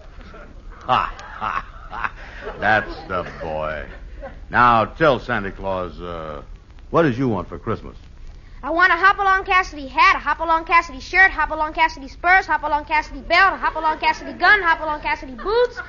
Ha, 0.82 1.14
ha, 1.18 1.66
ha. 1.90 2.14
That's 2.60 2.96
the 3.08 3.30
boy. 3.42 3.88
Now, 4.50 4.86
tell 4.86 5.20
Santa 5.20 5.52
Claus, 5.52 6.00
uh, 6.00 6.44
what 6.90 7.04
does 7.04 7.18
you 7.18 7.28
want 7.28 7.50
for 7.50 7.60
Christmas? 7.60 7.98
I 8.64 8.72
want 8.72 8.92
a 8.92 8.96
Hopalong 8.96 9.46
Cassidy 9.46 9.88
hat, 9.88 10.16
a 10.16 10.20
Hopalong 10.20 10.66
Cassidy 10.66 11.00
shirt, 11.00 11.30
a 11.30 11.34
Hopalong 11.34 11.74
Cassidy 11.74 12.08
spurs, 12.08 12.48
a 12.48 12.54
Hopalong 12.54 12.86
Cassidy 12.86 13.22
belt, 13.22 13.54
a 13.54 13.58
Hopalong 13.58 14.00
Cassidy 14.00 14.34
gun, 14.34 14.62
a 14.62 14.68
Hopalong 14.68 15.02
Cassidy 15.02 15.36
boots, 15.36 15.80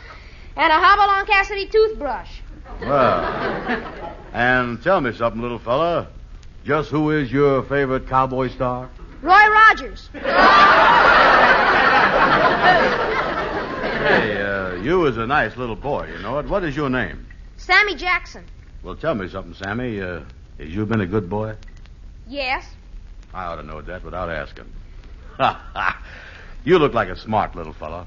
and 0.57 0.73
a 0.73 0.77
Hopalong 0.79 1.27
Cassidy 1.27 1.67
toothbrush. 1.67 2.41
Well, 2.81 4.15
and 4.33 4.83
tell 4.83 5.01
me 5.01 5.13
something, 5.15 5.41
little 5.41 5.59
fella. 5.59 6.09
Just 6.69 6.91
who 6.91 7.13
is 7.13 7.33
your 7.33 7.63
favorite 7.63 8.07
cowboy 8.09 8.51
star? 8.51 8.91
Roy 9.23 9.49
Rogers. 9.49 10.11
Hey, 13.99 14.41
uh, 14.41 14.75
you 14.75 15.07
is 15.07 15.17
a 15.17 15.27
nice 15.27 15.57
little 15.57 15.75
boy, 15.75 16.09
you 16.15 16.23
know 16.23 16.39
it. 16.39 16.47
What 16.47 16.65
is 16.65 16.77
your 16.77 16.89
name? 16.89 17.27
Sammy 17.57 17.95
Jackson. 17.95 18.45
Well, 18.83 18.95
tell 18.97 19.15
me 19.15 19.29
something, 19.29 19.55
Sammy. 19.55 20.01
Uh, 20.01 20.21
has 20.59 20.69
you 20.69 20.87
been 20.87 21.01
a 21.01 21.07
good 21.07 21.29
boy? 21.29 21.57
Yes. 22.27 22.67
I 23.35 23.47
ought 23.47 23.57
to 23.57 23.63
know 23.63 23.81
that 23.81 24.05
without 24.05 24.31
asking. 24.31 24.71
Ha 25.39 25.71
ha! 25.75 26.03
You 26.65 26.79
look 26.79 26.95
like 26.95 27.09
a 27.09 27.17
smart 27.17 27.57
little 27.57 27.73
fella. 27.73 28.07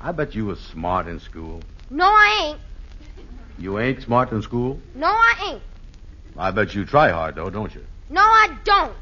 I 0.00 0.12
bet 0.12 0.34
you 0.34 0.46
was 0.46 0.60
smart 0.60 1.06
in 1.06 1.20
school. 1.20 1.62
No, 1.90 2.06
I 2.06 2.50
ain't. 2.50 2.60
You 3.58 3.78
ain't 3.78 4.02
smart 4.02 4.30
in 4.32 4.42
school? 4.42 4.80
No, 4.94 5.08
I 5.08 5.52
ain't. 5.52 5.62
I 6.36 6.50
bet 6.50 6.74
you 6.74 6.84
try 6.84 7.10
hard, 7.10 7.36
though, 7.36 7.50
don't 7.50 7.74
you? 7.74 7.84
No, 8.10 8.20
I 8.20 8.58
don't. 8.64 8.96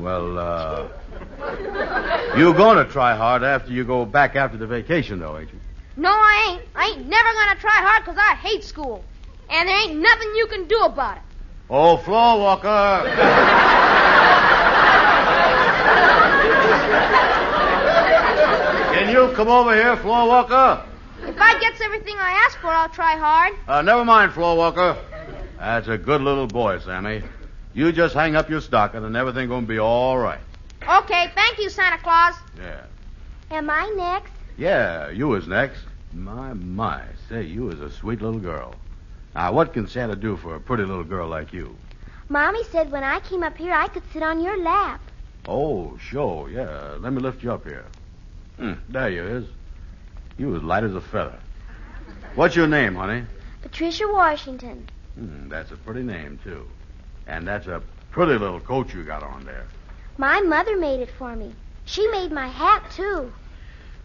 Well, 0.00 0.38
uh. 0.38 0.88
You 2.36 2.52
gonna 2.54 2.84
try 2.84 3.16
hard 3.16 3.42
after 3.44 3.72
you 3.72 3.84
go 3.84 4.04
back 4.04 4.36
after 4.36 4.56
the 4.58 4.66
vacation, 4.66 5.20
though, 5.20 5.38
ain't 5.38 5.52
you? 5.52 5.60
No, 5.96 6.10
I 6.10 6.50
ain't. 6.50 6.62
I 6.74 6.94
ain't 6.96 7.08
never 7.08 7.28
gonna 7.32 7.60
try 7.60 7.76
hard 7.76 8.04
'cause 8.04 8.16
I 8.18 8.34
hate 8.34 8.64
school. 8.64 9.04
And 9.50 9.68
there 9.68 9.76
ain't 9.76 9.96
nothing 9.96 10.28
you 10.36 10.46
can 10.48 10.66
do 10.68 10.78
about 10.80 11.16
it. 11.16 11.22
Oh, 11.70 11.96
floor 11.98 12.38
walker! 12.38 13.04
Can 18.92 19.10
you 19.10 19.32
come 19.34 19.48
over 19.48 19.74
here, 19.74 19.96
floor 19.96 20.26
walker? 20.26 20.82
If 21.22 21.36
I 21.40 21.58
gets 21.60 21.80
everything 21.80 22.16
I 22.18 22.44
ask 22.46 22.58
for, 22.58 22.68
I'll 22.68 22.88
try 22.88 23.16
hard. 23.16 23.54
Uh, 23.66 23.82
never 23.82 24.04
mind, 24.04 24.32
floor 24.32 24.56
walker. 24.56 24.96
That's 25.58 25.88
a 25.88 25.98
good 25.98 26.20
little 26.20 26.46
boy, 26.46 26.78
Sammy. 26.78 27.22
You 27.78 27.92
just 27.92 28.12
hang 28.12 28.34
up 28.34 28.50
your 28.50 28.60
stocking 28.60 29.04
and 29.04 29.14
everything 29.14 29.48
gonna 29.48 29.64
be 29.64 29.78
all 29.78 30.18
right. 30.18 30.40
Okay, 30.82 31.30
thank 31.32 31.60
you, 31.60 31.70
Santa 31.70 31.98
Claus. 31.98 32.34
Yeah. 32.58 32.82
Am 33.52 33.70
I 33.70 33.88
next? 33.96 34.32
Yeah, 34.56 35.10
you 35.10 35.28
was 35.28 35.46
next. 35.46 35.82
My, 36.12 36.54
my. 36.54 37.04
Say, 37.28 37.44
you 37.44 37.70
is 37.70 37.80
a 37.80 37.88
sweet 37.88 38.20
little 38.20 38.40
girl. 38.40 38.74
Now, 39.36 39.52
what 39.52 39.72
can 39.72 39.86
Santa 39.86 40.16
do 40.16 40.36
for 40.36 40.56
a 40.56 40.60
pretty 40.60 40.82
little 40.82 41.04
girl 41.04 41.28
like 41.28 41.52
you? 41.52 41.76
Mommy 42.28 42.64
said 42.64 42.90
when 42.90 43.04
I 43.04 43.20
came 43.20 43.44
up 43.44 43.56
here 43.56 43.72
I 43.72 43.86
could 43.86 44.02
sit 44.12 44.24
on 44.24 44.42
your 44.42 44.60
lap. 44.60 45.00
Oh, 45.46 45.96
sure, 45.98 46.50
yeah. 46.50 46.96
Let 46.98 47.12
me 47.12 47.20
lift 47.20 47.44
you 47.44 47.52
up 47.52 47.62
here. 47.62 47.84
Hmm, 48.56 48.72
there 48.88 49.08
you 49.08 49.22
is. 49.22 49.44
You 50.36 50.56
as 50.56 50.64
light 50.64 50.82
as 50.82 50.96
a 50.96 51.00
feather. 51.00 51.38
What's 52.34 52.56
your 52.56 52.66
name, 52.66 52.96
honey? 52.96 53.22
Patricia 53.62 54.08
Washington. 54.08 54.88
Hmm, 55.14 55.48
that's 55.48 55.70
a 55.70 55.76
pretty 55.76 56.02
name, 56.02 56.40
too. 56.42 56.66
And 57.28 57.46
that's 57.46 57.66
a 57.66 57.82
pretty 58.10 58.32
little 58.32 58.58
coat 58.58 58.92
you 58.92 59.04
got 59.04 59.22
on 59.22 59.44
there. 59.44 59.66
My 60.16 60.40
mother 60.40 60.76
made 60.76 61.00
it 61.00 61.10
for 61.10 61.36
me. 61.36 61.54
She 61.84 62.08
made 62.08 62.32
my 62.32 62.48
hat, 62.48 62.90
too. 62.90 63.32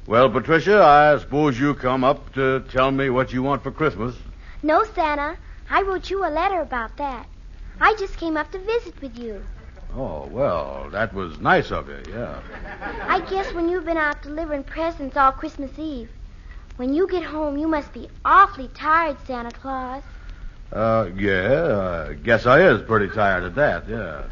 Well, 0.06 0.30
Patricia, 0.30 0.84
I 0.84 1.18
suppose 1.18 1.58
you 1.58 1.74
come 1.74 2.04
up 2.04 2.34
to 2.34 2.60
tell 2.70 2.92
me 2.92 3.10
what 3.10 3.32
you 3.32 3.42
want 3.42 3.64
for 3.64 3.72
Christmas. 3.72 4.16
No, 4.62 4.84
Santa. 4.94 5.38
I 5.70 5.82
wrote 5.82 6.10
you 6.10 6.26
a 6.26 6.30
letter 6.30 6.62
about 6.62 6.98
that. 6.98 7.26
I 7.80 7.96
just 7.98 8.18
came 8.18 8.38
up 8.38 8.52
to 8.52 8.60
visit 8.60 9.02
with 9.02 9.18
you. 9.18 9.44
Oh, 9.96 10.28
well, 10.32 10.90
that 10.92 11.14
was 11.14 11.40
nice 11.40 11.72
of 11.72 11.88
you, 11.88 12.02
yeah. 12.10 12.40
I 13.08 13.22
guess 13.22 13.54
when 13.54 13.70
you've 13.70 13.86
been 13.86 13.98
out 13.98 14.22
delivering 14.22 14.64
presents 14.64 15.16
all 15.16 15.32
Christmas 15.32 15.72
Eve, 15.78 16.10
when 16.76 16.94
you 16.94 17.08
get 17.08 17.24
home, 17.24 17.58
you 17.58 17.68
must 17.68 17.94
be 17.94 18.10
awfully 18.26 18.70
tired, 18.74 19.18
Santa 19.26 19.52
Claus. 19.52 20.04
Uh, 20.74 21.10
yeah, 21.16 22.08
I 22.10 22.14
guess 22.14 22.48
I 22.48 22.62
is 22.62 22.82
pretty 22.82 23.14
tired 23.14 23.44
of 23.44 23.56
that, 23.56 23.88
yeah. 23.88 24.24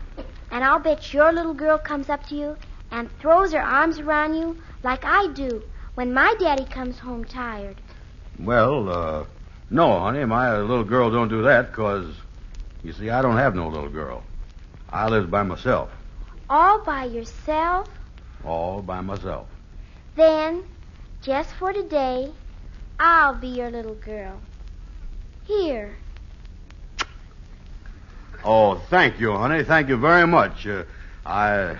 And 0.51 0.63
I'll 0.63 0.79
bet 0.79 1.13
your 1.13 1.31
little 1.31 1.53
girl 1.53 1.77
comes 1.77 2.09
up 2.09 2.25
to 2.27 2.35
you 2.35 2.57
and 2.91 3.09
throws 3.19 3.53
her 3.53 3.61
arms 3.61 3.99
around 3.99 4.33
you 4.35 4.57
like 4.83 5.05
I 5.05 5.27
do 5.33 5.61
when 5.93 6.13
my 6.13 6.33
daddy 6.39 6.65
comes 6.65 6.97
home 6.97 7.25
tired. 7.25 7.75
Well, 8.39 8.89
uh, 8.89 9.23
no, 9.69 9.99
honey, 9.99 10.25
my 10.25 10.57
little 10.57 10.83
girl 10.83 11.11
don't 11.11 11.29
do 11.29 11.43
that, 11.43 11.71
'cause 11.73 12.07
you 12.83 12.91
see, 12.93 13.11
I 13.11 13.21
don't 13.21 13.37
have 13.37 13.55
no 13.55 13.67
little 13.67 13.89
girl. 13.89 14.23
I 14.91 15.07
live 15.07 15.29
by 15.29 15.43
myself, 15.43 15.89
All 16.49 16.83
by 16.83 17.05
yourself? 17.05 17.87
all 18.43 18.81
by 18.81 18.99
myself. 19.01 19.45
Then, 20.15 20.63
just 21.21 21.53
for 21.53 21.71
today, 21.71 22.31
I'll 22.99 23.35
be 23.35 23.47
your 23.49 23.69
little 23.69 23.93
girl. 23.95 24.41
Here. 25.45 25.95
Oh, 28.43 28.75
thank 28.89 29.19
you, 29.19 29.33
honey. 29.33 29.63
Thank 29.63 29.89
you 29.89 29.97
very 29.97 30.25
much. 30.25 30.65
Uh, 30.65 30.83
I, 31.25 31.77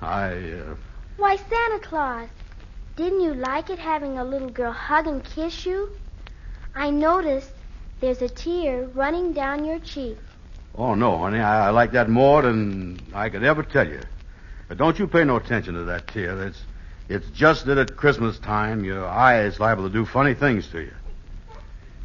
I, 0.00 0.32
uh, 0.32 0.74
Why, 1.16 1.36
Santa 1.36 1.78
Claus, 1.82 2.28
didn't 2.96 3.20
you 3.20 3.34
like 3.34 3.70
it 3.70 3.78
having 3.78 4.18
a 4.18 4.24
little 4.24 4.50
girl 4.50 4.72
hug 4.72 5.06
and 5.06 5.22
kiss 5.24 5.64
you? 5.64 5.90
I 6.74 6.90
noticed 6.90 7.50
there's 8.00 8.22
a 8.22 8.28
tear 8.28 8.86
running 8.94 9.32
down 9.32 9.64
your 9.64 9.78
cheek. 9.78 10.18
oh 10.76 10.94
no, 10.94 11.18
honey, 11.18 11.38
I, 11.38 11.68
I 11.68 11.70
like 11.70 11.92
that 11.92 12.08
more 12.08 12.42
than 12.42 13.00
I 13.14 13.28
could 13.28 13.44
ever 13.44 13.62
tell 13.62 13.88
you. 13.88 14.00
But 14.68 14.78
don't 14.78 14.98
you 14.98 15.06
pay 15.06 15.24
no 15.24 15.36
attention 15.36 15.74
to 15.74 15.84
that 15.84 16.08
tear. 16.08 16.42
It's, 16.42 16.62
it's 17.08 17.28
just 17.30 17.66
that 17.66 17.78
at 17.78 17.96
Christmas 17.96 18.38
time, 18.38 18.84
your 18.84 19.06
eye 19.06 19.42
is 19.42 19.58
liable 19.60 19.84
to 19.84 19.92
do 19.92 20.04
funny 20.04 20.34
things 20.34 20.68
to 20.68 20.80
you. 20.80 20.92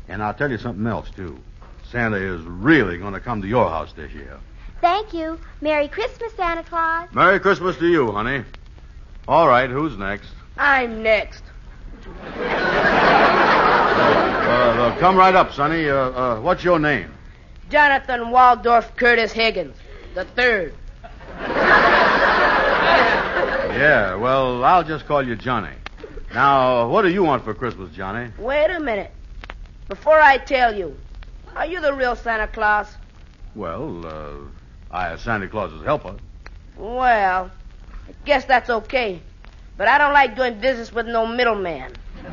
And 0.08 0.22
I'll 0.24 0.34
tell 0.34 0.50
you 0.52 0.58
something 0.58 0.86
else 0.86 1.10
too. 1.10 1.40
Santa 1.94 2.18
is 2.18 2.42
really 2.42 2.98
going 2.98 3.14
to 3.14 3.20
come 3.20 3.44
to 3.44 3.48
your 3.48 3.70
house 3.70 3.94
this 3.94 4.12
year. 4.14 4.40
Thank 4.82 5.14
you. 5.14 5.40
Merry 5.62 5.88
Christmas, 5.88 6.34
Santa 6.34 6.64
Claus. 6.64 7.08
Merry 7.14 7.40
Christmas 7.40 7.78
to 7.78 7.88
you, 7.88 8.12
honey. 8.12 8.44
All 9.28 9.48
right, 9.48 9.70
who's 9.70 9.96
next? 9.96 10.28
I'm 10.58 11.04
next. 11.04 11.44
Uh, 12.36 12.42
uh, 14.50 15.00
come 15.00 15.16
right 15.16 15.36
up, 15.36 15.54
Sonny. 15.54 15.88
Uh, 15.88 15.96
uh, 15.96 16.42
what's 16.42 16.64
your 16.64 16.80
name? 16.80 17.14
Jonathan 17.70 18.32
Waldorf 18.32 18.96
Curtis 18.96 19.32
Higgins, 19.32 19.78
the 20.16 20.26
third. 20.26 20.74
Yeah, 23.70 24.16
well, 24.16 24.64
I'll 24.66 24.84
just 24.84 25.06
call 25.06 25.26
you 25.26 25.36
Johnny. 25.36 25.76
Now, 26.34 26.90
what 26.90 27.04
do 27.04 27.10
you 27.10 27.24
want 27.24 27.44
for 27.44 27.54
Christmas, 27.54 27.94
Johnny? 27.96 28.32
Wait 28.40 28.72
a 28.72 28.80
minute. 28.80 29.12
Before 29.88 30.20
I 30.20 30.40
tell 30.40 30.76
you, 30.76 30.98
are 31.56 31.66
you 31.66 31.82
the 31.82 31.94
real 31.94 32.16
Santa 32.16 32.48
Claus? 32.48 32.96
Well, 33.56 34.06
uh, 34.06 34.34
I 34.92 35.10
am 35.10 35.18
Santa 35.18 35.48
Claus's 35.48 35.84
helper. 35.84 36.16
Well, 36.78 37.52
I 38.08 38.14
guess 38.26 38.46
that's 38.46 38.70
okay. 38.70 39.22
But 39.78 39.88
I 39.88 39.98
don't 39.98 40.14
like 40.14 40.36
doing 40.36 40.60
business 40.60 40.92
with 40.92 41.08
no 41.08 41.26
middleman. 41.26 41.94
Oh, 42.26 42.30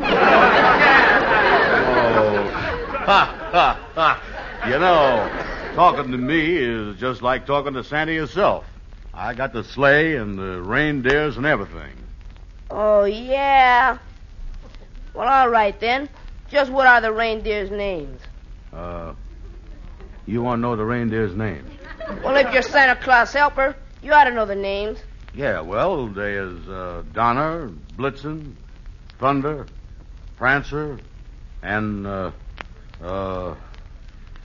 ha, 3.06 3.50
ha, 3.52 3.88
ha. 3.94 4.66
You 4.66 4.78
know, 4.78 5.74
talking 5.74 6.12
to 6.12 6.18
me 6.18 6.56
is 6.56 6.98
just 6.98 7.22
like 7.22 7.46
talking 7.46 7.74
to 7.74 7.84
Santa 7.84 8.12
yourself. 8.12 8.64
I 9.12 9.34
got 9.34 9.52
the 9.52 9.64
sleigh 9.64 10.16
and 10.16 10.38
the 10.38 10.62
reindeers 10.62 11.36
and 11.36 11.46
everything. 11.46 11.92
Oh, 12.70 13.04
yeah. 13.04 13.98
Well, 15.14 15.28
all 15.28 15.48
right 15.48 15.78
then. 15.80 16.08
Just 16.48 16.70
what 16.70 16.86
are 16.86 17.00
the 17.00 17.12
reindeers' 17.12 17.70
names? 17.70 18.20
Uh, 18.72 19.14
you 20.26 20.42
want 20.42 20.58
to 20.58 20.62
know 20.62 20.76
the 20.76 20.84
reindeer's 20.84 21.34
names? 21.34 21.70
Well, 22.22 22.36
if 22.36 22.52
you're 22.52 22.62
Santa 22.62 22.96
Claus 22.96 23.32
helper, 23.32 23.74
you 24.02 24.12
ought 24.12 24.24
to 24.24 24.30
know 24.30 24.46
the 24.46 24.54
names. 24.54 24.98
Yeah, 25.34 25.60
well, 25.60 26.08
there's 26.08 26.68
uh, 26.68 27.02
Donner, 27.12 27.68
Blitzen, 27.96 28.54
Thunder, 29.18 29.66
Prancer, 30.36 30.98
and 31.62 32.06
uh, 32.06 32.30
uh, 33.02 33.54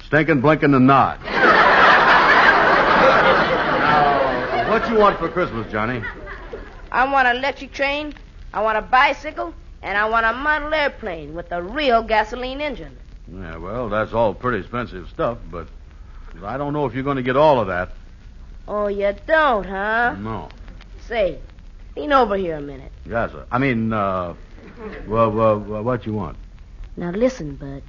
Stinking, 0.06 0.42
Blinking, 0.42 0.74
and 0.74 0.88
Nod. 0.88 1.20
now, 1.24 1.32
what 4.70 4.90
you 4.90 4.98
want 4.98 5.18
for 5.18 5.30
Christmas, 5.30 5.72
Johnny? 5.72 6.04
I 6.92 7.12
want 7.12 7.28
an 7.28 7.38
electric 7.38 7.74
train, 7.74 8.14
I 8.54 8.62
want 8.62 8.78
a 8.78 8.82
bicycle, 8.82 9.54
and 9.82 9.98
I 9.98 10.08
want 10.08 10.26
a 10.26 10.34
model 10.34 10.74
airplane 10.74 11.34
with 11.34 11.52
a 11.52 11.62
real 11.62 12.04
gasoline 12.04 12.62
engine. 12.62 12.96
Yeah, 13.28 13.58
well, 13.58 13.90
that's 13.90 14.14
all 14.14 14.34
pretty 14.34 14.60
expensive 14.60 15.10
stuff, 15.10 15.40
but 15.52 15.68
I 16.44 16.58
don't 16.58 16.74
know 16.74 16.86
if 16.86 16.94
you're 16.94 17.04
going 17.04 17.18
to 17.18 17.24
get 17.24 17.36
all 17.36 17.60
of 17.60 17.68
that. 17.68 17.92
Oh, 18.68 18.88
you 18.88 19.16
don't, 19.26 19.66
huh? 19.66 20.16
No. 20.20 20.50
Say, 21.08 21.40
lean 21.96 22.12
over 22.12 22.36
here 22.36 22.58
a 22.58 22.62
minute. 22.62 22.92
Yes, 23.06 23.32
sir. 23.32 23.46
I 23.52 23.58
mean, 23.58 23.94
uh, 23.94 24.36
well, 25.08 25.32
well, 25.32 25.60
well, 25.60 25.84
what 25.84 26.06
you 26.06 26.14
want? 26.14 26.38
Now 26.98 27.12
listen, 27.12 27.56
Bud. 27.56 27.84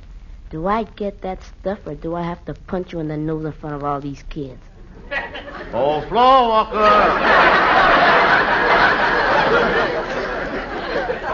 Do 0.50 0.66
I 0.66 0.84
get 0.84 1.22
that 1.22 1.42
stuff, 1.42 1.80
or 1.86 1.94
do 1.94 2.14
I 2.14 2.22
have 2.22 2.44
to 2.44 2.54
punch 2.54 2.92
you 2.92 3.00
in 3.00 3.08
the 3.08 3.16
nose 3.16 3.44
in 3.44 3.52
front 3.52 3.74
of 3.76 3.84
all 3.84 4.00
these 4.00 4.22
kids? 4.24 4.62
Oh, 5.72 6.00
floor 6.02 6.48
walker. 6.48 6.76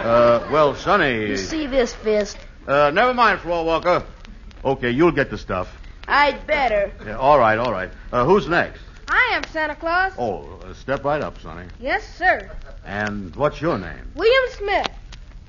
uh, 0.02 0.48
well, 0.50 0.74
Sonny. 0.74 1.28
You 1.28 1.36
see 1.36 1.66
this 1.66 1.92
fist? 1.92 2.38
Uh, 2.66 2.90
never 2.92 3.12
mind, 3.12 3.40
floor 3.40 3.64
walker. 3.64 4.04
Okay, 4.64 4.90
you'll 4.90 5.12
get 5.12 5.30
the 5.30 5.38
stuff. 5.38 5.76
I'd 6.06 6.46
better. 6.46 6.92
Yeah, 7.04 7.16
all 7.16 7.38
right, 7.38 7.58
all 7.58 7.72
right. 7.72 7.90
Uh, 8.12 8.24
who's 8.24 8.48
next? 8.48 8.80
I 9.08 9.30
am 9.32 9.44
Santa 9.50 9.74
Claus. 9.74 10.12
Oh, 10.16 10.58
uh, 10.64 10.72
step 10.74 11.04
right 11.04 11.20
up, 11.20 11.40
Sonny. 11.40 11.66
Yes, 11.80 12.02
sir. 12.16 12.50
And 12.84 13.34
what's 13.36 13.60
your 13.60 13.78
name? 13.78 14.12
William 14.14 14.52
Smith. 14.52 14.88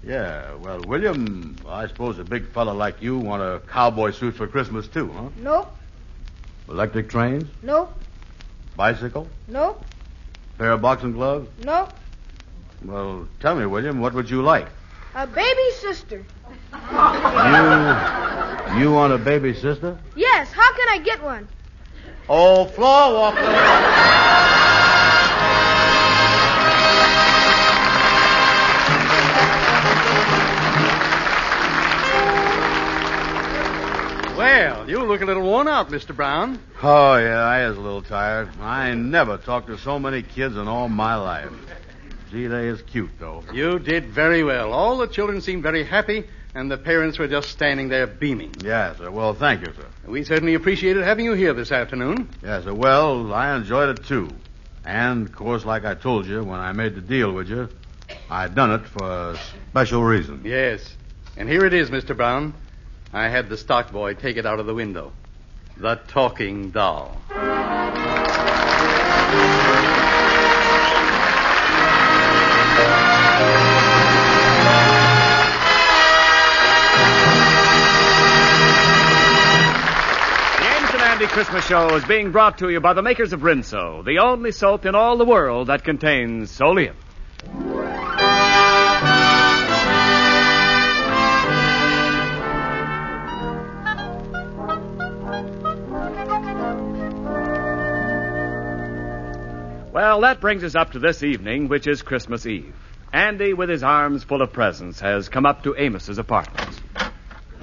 Yeah, 0.04 0.56
well, 0.56 0.82
William, 0.86 1.56
I 1.68 1.88
suppose 1.88 2.20
a 2.20 2.24
big 2.24 2.48
fella 2.52 2.72
like 2.72 3.02
you 3.02 3.18
want 3.18 3.42
a 3.42 3.62
cowboy 3.68 4.12
suit 4.12 4.36
for 4.36 4.48
Christmas, 4.48 4.88
too, 4.88 5.12
huh? 5.12 5.30
Nope. 5.38 5.74
Electric 6.68 7.10
trains? 7.10 7.46
Nope. 7.62 7.94
Bicycle? 8.76 9.28
Nope. 9.48 9.84
Pair 10.58 10.72
of 10.72 10.82
boxing 10.82 11.14
gloves? 11.14 11.48
Nope. 11.64 11.94
Well, 12.84 13.28
tell 13.40 13.56
me, 13.56 13.66
William, 13.66 14.00
what 14.02 14.14
would 14.14 14.30
you 14.30 14.42
like? 14.42 14.68
A 15.16 15.28
baby 15.28 15.70
sister. 15.80 16.26
You, 16.74 18.80
you 18.82 18.92
want 18.92 19.14
a 19.14 19.20
baby 19.20 19.54
sister? 19.54 20.00
Yes. 20.16 20.52
How 20.52 20.74
can 20.74 20.90
I 20.90 20.98
get 21.04 21.22
one? 21.22 21.48
Oh, 22.28 22.66
floor 22.66 23.14
walker. 23.14 23.44
Well, 34.36 34.90
you 34.90 35.04
look 35.04 35.22
a 35.22 35.26
little 35.26 35.44
worn 35.44 35.68
out, 35.68 35.90
Mr. 35.90 36.16
Brown. 36.16 36.60
Oh, 36.82 37.18
yeah, 37.18 37.44
I 37.44 37.68
is 37.68 37.78
a 37.78 37.80
little 37.80 38.02
tired. 38.02 38.50
I 38.60 38.96
never 38.96 39.38
talked 39.38 39.68
to 39.68 39.78
so 39.78 40.00
many 40.00 40.24
kids 40.24 40.58
in 40.58 40.68
all 40.68 40.90
my 40.90 41.16
life. 41.16 41.52
Gee, 42.34 42.48
they 42.48 42.68
is 42.68 42.82
cute, 42.82 43.12
though. 43.20 43.44
You 43.54 43.78
did 43.78 44.08
very 44.08 44.44
well. 44.44 44.74
All 44.74 44.98
the 44.98 45.06
children 45.06 45.40
seemed 45.40 45.62
very 45.62 45.84
happy, 45.84 46.24
and 46.56 46.72
the 46.72 46.80
parents 46.80 47.20
were 47.20 47.28
just 47.28 47.50
standing 47.50 47.90
there 47.90 48.08
beaming. 48.08 48.56
Yes, 48.64 48.98
sir. 48.98 49.12
Well, 49.12 49.36
thank 49.36 49.62
you, 49.62 49.72
sir. 49.72 49.86
We 50.08 50.24
certainly 50.24 50.56
appreciated 50.56 51.04
having 51.04 51.26
you 51.26 51.34
here 51.34 51.54
this 51.54 51.72
afternoon. 51.72 52.28
Yes, 52.42 52.64
sir. 52.64 52.74
Well, 52.74 53.32
I 53.32 53.56
enjoyed 53.56 54.00
it, 54.00 54.06
too. 54.06 54.30
And, 54.84 55.28
of 55.28 55.36
course, 55.36 55.64
like 55.64 55.86
I 55.86 55.94
told 55.94 56.26
you 56.26 56.44
when 56.44 56.60
I 56.60 56.72
made 56.72 56.96
the 56.96 57.02
deal 57.02 57.32
with 57.32 57.50
you, 57.50 57.70
I'd 58.32 58.56
done 58.56 58.72
it 58.72 58.88
for 58.88 59.34
a 59.34 59.40
special 59.70 60.04
reason. 60.04 60.42
Yes. 60.44 60.92
And 61.38 61.48
here 61.48 61.66
it 61.66 61.74
is, 61.76 61.92
Mr. 61.92 62.18
Brown. 62.18 62.56
I 63.14 63.30
had 63.30 63.48
the 63.48 63.58
stock 63.58 63.92
boy 63.92 64.16
take 64.16 64.38
it 64.38 64.48
out 64.48 64.60
of 64.60 64.66
the 64.66 64.74
window. 64.74 65.12
The 65.78 66.00
talking 66.08 66.72
doll. 66.72 67.22
Christmas 81.34 81.66
Show 81.66 81.96
is 81.96 82.06
being 82.06 82.32
brought 82.32 82.60
to 82.60 82.70
you 82.70 82.80
by 82.80 82.94
the 82.94 83.02
makers 83.02 83.34
of 83.34 83.42
Rinso, 83.42 84.06
the 84.06 84.20
only 84.20 84.52
soap 84.52 84.86
in 84.86 84.94
all 84.94 85.18
the 85.18 85.26
world 85.26 85.66
that 85.66 85.84
contains 85.84 86.56
solium. 86.56 86.94
Well, 99.92 100.22
that 100.22 100.38
brings 100.40 100.64
us 100.64 100.76
up 100.76 100.92
to 100.92 101.00
this 101.00 101.24
evening, 101.24 101.68
which 101.68 101.88
is 101.88 102.04
Christmas 102.04 102.46
Eve. 102.46 102.76
Andy, 103.12 103.54
with 103.54 103.70
his 103.70 103.82
arms 103.82 104.24
full 104.24 104.44
of 104.44 104.54
presents, 104.54 105.00
has 105.00 105.30
come 105.30 105.48
up 105.48 105.64
to 105.64 105.76
Amos's 105.76 106.20
apartment. 106.20 106.73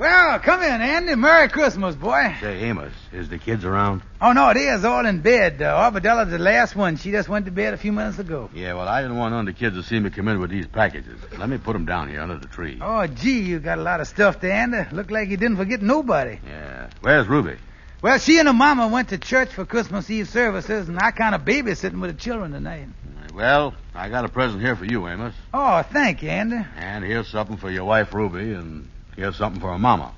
Well, 0.00 0.38
come 0.38 0.62
in, 0.62 0.80
Andy. 0.80 1.14
Merry 1.14 1.50
Christmas, 1.50 1.94
boy. 1.94 2.34
Say, 2.40 2.60
Amos, 2.60 2.94
is 3.12 3.28
the 3.28 3.36
kids 3.36 3.66
around? 3.66 4.00
Oh, 4.18 4.32
no, 4.32 4.48
it 4.48 4.56
is 4.56 4.82
all 4.82 5.04
in 5.04 5.20
bed. 5.20 5.60
Uh, 5.60 5.76
Arbadella's 5.76 6.30
the 6.30 6.38
last 6.38 6.74
one. 6.74 6.96
She 6.96 7.10
just 7.10 7.28
went 7.28 7.44
to 7.44 7.50
bed 7.50 7.74
a 7.74 7.76
few 7.76 7.92
minutes 7.92 8.18
ago. 8.18 8.48
Yeah, 8.54 8.72
well, 8.72 8.88
I 8.88 9.02
didn't 9.02 9.18
want 9.18 9.32
none 9.32 9.46
of 9.46 9.54
the 9.54 9.58
kids 9.60 9.76
to 9.76 9.82
see 9.82 10.00
me 10.00 10.08
come 10.08 10.28
in 10.28 10.40
with 10.40 10.48
these 10.48 10.66
packages. 10.66 11.20
Let 11.38 11.50
me 11.50 11.58
put 11.58 11.74
them 11.74 11.84
down 11.84 12.08
here 12.08 12.22
under 12.22 12.38
the 12.38 12.46
tree. 12.46 12.78
Oh, 12.80 13.06
gee, 13.08 13.40
you 13.42 13.58
got 13.58 13.76
a 13.76 13.82
lot 13.82 14.00
of 14.00 14.08
stuff 14.08 14.40
there, 14.40 14.52
Andy. 14.52 14.86
Look 14.90 15.10
like 15.10 15.28
you 15.28 15.36
didn't 15.36 15.58
forget 15.58 15.82
nobody. 15.82 16.38
Yeah. 16.46 16.88
Where's 17.02 17.28
Ruby? 17.28 17.56
Well, 18.00 18.18
she 18.18 18.38
and 18.38 18.48
her 18.48 18.54
mama 18.54 18.88
went 18.88 19.10
to 19.10 19.18
church 19.18 19.50
for 19.50 19.66
Christmas 19.66 20.08
Eve 20.08 20.30
services, 20.30 20.88
and 20.88 20.98
I 20.98 21.10
kind 21.10 21.34
of 21.34 21.42
babysitting 21.42 22.00
with 22.00 22.16
the 22.16 22.16
children 22.16 22.52
tonight. 22.52 22.88
Well, 23.34 23.74
I 23.94 24.08
got 24.08 24.24
a 24.24 24.30
present 24.30 24.62
here 24.62 24.76
for 24.76 24.86
you, 24.86 25.06
Amos. 25.06 25.34
Oh, 25.52 25.82
thank 25.82 26.22
you, 26.22 26.30
Andy. 26.30 26.64
And 26.76 27.04
here's 27.04 27.28
something 27.28 27.58
for 27.58 27.70
your 27.70 27.84
wife, 27.84 28.14
Ruby, 28.14 28.54
and 28.54 28.88
here's 29.16 29.36
something 29.36 29.60
for 29.60 29.72
her 29.72 29.78
mama. 29.78 30.12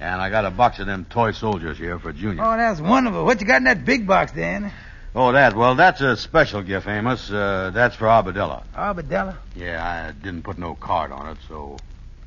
And 0.00 0.20
I 0.20 0.30
got 0.30 0.44
a 0.44 0.50
box 0.50 0.78
of 0.78 0.86
them 0.86 1.06
toy 1.08 1.32
soldiers 1.32 1.78
here 1.78 1.98
for 1.98 2.12
Junior. 2.12 2.42
Oh, 2.42 2.56
that's 2.56 2.80
wonderful. 2.80 3.24
What 3.24 3.40
you 3.40 3.46
got 3.46 3.58
in 3.58 3.64
that 3.64 3.84
big 3.84 4.06
box 4.06 4.32
Andy? 4.36 4.70
Oh, 5.14 5.32
that. 5.32 5.54
Well, 5.54 5.74
that's 5.74 6.00
a 6.00 6.16
special 6.16 6.62
gift, 6.62 6.88
Amos. 6.88 7.30
Uh, 7.30 7.70
that's 7.72 7.94
for 7.94 8.06
Arbadella. 8.06 8.64
Arbadella? 8.74 9.36
Yeah, 9.54 9.84
I 9.84 10.12
didn't 10.12 10.42
put 10.42 10.58
no 10.58 10.74
card 10.74 11.12
on 11.12 11.28
it, 11.28 11.36
so 11.48 11.76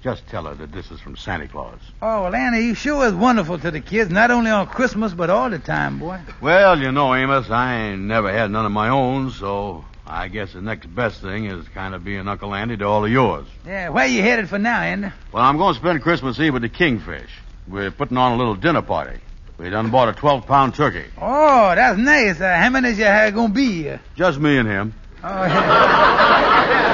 just 0.04 0.28
tell 0.28 0.44
her 0.44 0.54
that 0.54 0.72
this 0.72 0.92
is 0.92 1.00
from 1.00 1.18
Santa 1.18 1.48
Claus. 1.48 1.80
Oh, 2.00 2.24
well, 2.24 2.36
Andy, 2.36 2.60
you 2.60 2.76
sure 2.76 3.08
is 3.08 3.14
wonderful 3.14 3.58
to 3.58 3.72
the 3.72 3.82
kids, 3.82 4.12
not 4.12 4.30
only 4.30 4.52
on 4.52 4.68
Christmas, 4.68 5.14
but 5.14 5.32
all 5.32 5.50
the 5.50 5.58
time, 5.58 5.98
boy. 5.98 6.20
Well, 6.42 6.80
you 6.80 6.92
know, 6.92 7.16
Amos, 7.16 7.50
I 7.50 7.76
ain't 7.76 8.02
never 8.02 8.32
had 8.32 8.52
none 8.52 8.68
of 8.68 8.72
my 8.72 8.90
own, 8.90 9.32
so 9.32 9.84
I 10.08 10.28
guess 10.28 10.54
the 10.54 10.62
next 10.62 10.86
best 10.94 11.22
thing 11.22 11.46
is 11.46 11.68
kind 11.70 11.96
of 11.96 12.04
being 12.04 12.28
Uncle 12.28 12.54
Andy 12.54 12.78
to 12.78 12.86
all 12.86 13.06
of 13.06 13.12
yours. 13.12 13.48
Yeah, 13.66 13.90
where 13.90 14.06
you 14.06 14.22
headed 14.22 14.48
for 14.50 14.60
now, 14.60 14.82
Andy? 14.82 15.12
Well, 15.32 15.44
I'm 15.44 15.58
going 15.58 15.74
to 15.74 15.80
spend 15.80 16.02
Christmas 16.04 16.40
Eve 16.40 16.54
with 16.54 16.62
the 16.62 16.70
Kingfish. 16.70 17.30
We're 17.68 17.90
putting 17.90 18.18
on 18.18 18.34
a 18.34 18.38
little 18.38 18.56
dinner 18.56 18.84
party. 18.84 19.20
We 19.58 19.70
done 19.70 19.90
bought 19.90 20.10
a 20.10 20.14
12 20.14 20.46
pound 20.46 20.76
turkey. 20.76 21.06
Oh, 21.20 21.74
that's 21.74 21.98
nice. 21.98 22.40
Uh, 22.40 22.56
how 22.56 22.70
many 22.70 22.90
is 22.90 23.00
you 23.00 23.06
uh, 23.06 23.30
gonna 23.32 23.54
be? 23.54 23.90
Uh, 23.90 23.98
Just 24.16 24.40
me 24.40 24.58
and 24.58 24.68
him. 24.68 24.94
oh, 25.24 25.28
yeah. 25.44 26.92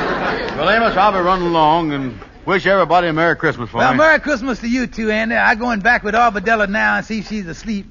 Well, 0.62 0.70
Amos, 0.70 0.96
I'll 0.96 1.12
be 1.12 1.18
running 1.20 1.48
along 1.48 1.92
and 1.92 2.20
wish 2.46 2.68
everybody 2.68 3.08
a 3.08 3.14
Merry 3.14 3.36
Christmas 3.36 3.72
for 3.72 3.78
well, 3.78 3.94
me. 3.94 3.98
Merry 3.98 4.20
Christmas 4.20 4.60
to 4.60 4.68
you 4.68 4.86
too, 4.86 5.10
Andy. 5.10 5.34
I'm 5.34 5.58
going 5.58 5.80
back 5.80 6.04
with 6.04 6.14
Arbadella 6.14 6.70
now 6.70 6.98
and 6.98 7.06
see 7.06 7.20
if 7.20 7.30
she's 7.30 7.48
asleep. 7.48 7.88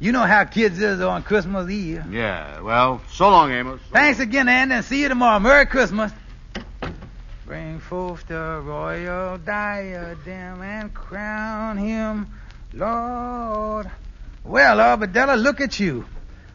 You 0.00 0.12
know 0.12 0.24
how 0.24 0.44
kids 0.44 0.80
is 0.80 1.02
on 1.02 1.22
Christmas 1.22 1.70
Eve. 1.70 2.10
Yeah, 2.10 2.62
well, 2.62 3.02
so 3.12 3.28
long, 3.28 3.52
Amos. 3.52 3.82
Thanks 3.92 4.18
again, 4.18 4.48
Andy, 4.48 4.76
and 4.76 4.84
see 4.84 5.02
you 5.02 5.08
tomorrow. 5.10 5.38
Merry 5.40 5.66
Christmas. 5.66 6.10
Bring 7.44 7.80
forth 7.80 8.26
the 8.26 8.62
royal 8.64 9.36
diadem 9.36 10.62
and 10.62 10.94
crown 10.94 11.76
him 11.76 12.28
Lord. 12.72 13.90
Well, 14.42 14.78
Arbadella, 14.78 15.36
look 15.36 15.60
at 15.60 15.78
you. 15.78 16.06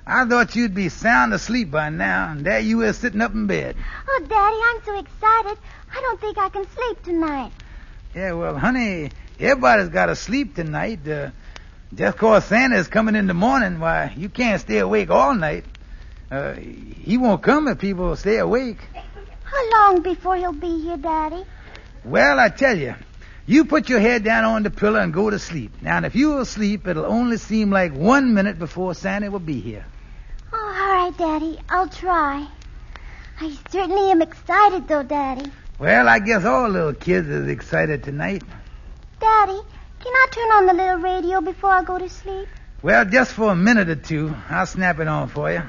I 0.08 0.26
thought 0.26 0.56
you'd 0.56 0.74
be 0.74 0.90
sound 0.90 1.34
asleep 1.34 1.70
by 1.70 1.90
now, 1.90 2.32
and 2.32 2.44
there 2.44 2.60
you 2.60 2.82
is 2.82 2.98
sitting 2.98 3.22
up 3.22 3.34
in 3.34 3.46
bed. 3.46 3.76
Oh, 4.08 4.26
Daddy, 4.28 4.58
I'm 4.64 4.84
so 4.86 5.00
excited. 5.00 5.58
I 5.96 6.02
don't 6.02 6.20
think 6.20 6.38
I 6.40 6.50
can 6.50 6.68
sleep 6.68 7.04
tonight. 7.04 7.52
Yeah, 8.16 8.32
well, 8.34 8.58
honey, 8.58 9.12
everybody's 9.40 9.90
got 9.90 10.08
to 10.08 10.16
sleep 10.16 10.56
tonight. 10.56 11.08
Uh, 11.08 11.30
just 11.94 12.18
'cause 12.18 12.46
Santa's 12.46 12.88
coming 12.88 13.16
in 13.16 13.28
the 13.28 13.34
morning, 13.34 13.80
why, 13.80 14.14
you 14.18 14.30
can't 14.30 14.60
stay 14.62 14.80
awake 14.80 15.10
all 15.10 15.36
night. 15.36 15.66
Uh, 16.32 16.54
he 16.54 17.18
won't 17.18 17.42
come 17.44 17.68
if 17.68 17.78
people 17.78 18.16
stay 18.16 18.38
awake. 18.38 18.80
How 19.44 19.72
long 19.72 20.02
before 20.02 20.36
he'll 20.36 20.52
be 20.52 20.82
here, 20.82 20.98
Daddy? 20.98 21.46
Well, 22.04 22.40
I 22.40 22.50
tell 22.50 22.78
you, 22.78 22.96
you 23.46 23.66
put 23.66 23.90
your 23.90 24.00
head 24.00 24.24
down 24.24 24.44
on 24.44 24.64
the 24.64 24.72
pillow 24.72 25.00
and 25.00 25.14
go 25.14 25.30
to 25.30 25.38
sleep. 25.40 25.72
Now, 25.82 25.98
and 25.98 26.06
if 26.06 26.16
you're 26.16 26.42
asleep, 26.42 26.88
it'll 26.88 27.06
only 27.06 27.38
seem 27.38 27.70
like 27.70 27.94
one 27.94 28.34
minute 28.34 28.58
before 28.58 28.96
Santa 28.96 29.30
will 29.30 29.40
be 29.40 29.60
here. 29.60 29.86
Oh, 30.52 30.58
all 30.58 31.04
right, 31.04 31.18
Daddy. 31.18 31.60
I'll 31.70 31.88
try. 31.88 32.48
I 33.40 33.58
certainly 33.70 34.12
am 34.12 34.22
excited, 34.22 34.88
though, 34.88 35.04
Daddy. 35.04 35.52
Well, 35.78 36.08
I 36.08 36.20
guess 36.20 36.46
all 36.46 36.70
little 36.70 36.94
kids 36.94 37.28
is 37.28 37.48
excited 37.50 38.04
tonight. 38.04 38.44
Daddy, 39.20 39.60
can 40.06 40.14
I 40.14 40.28
turn 40.30 40.52
on 40.52 40.66
the 40.68 40.74
little 40.74 40.98
radio 41.00 41.42
before 41.42 41.72
I 41.72 41.84
go 41.84 41.98
to 41.98 42.08
sleep? 42.08 42.48
Well, 42.84 43.06
just 43.06 43.32
for 43.32 43.52
a 43.52 43.56
minute 43.56 43.90
or 43.90 43.96
two, 43.96 44.36
I'll 44.50 44.68
snap 44.68 45.00
it 45.00 45.08
on 45.08 45.30
for 45.30 45.52
you. 45.52 45.64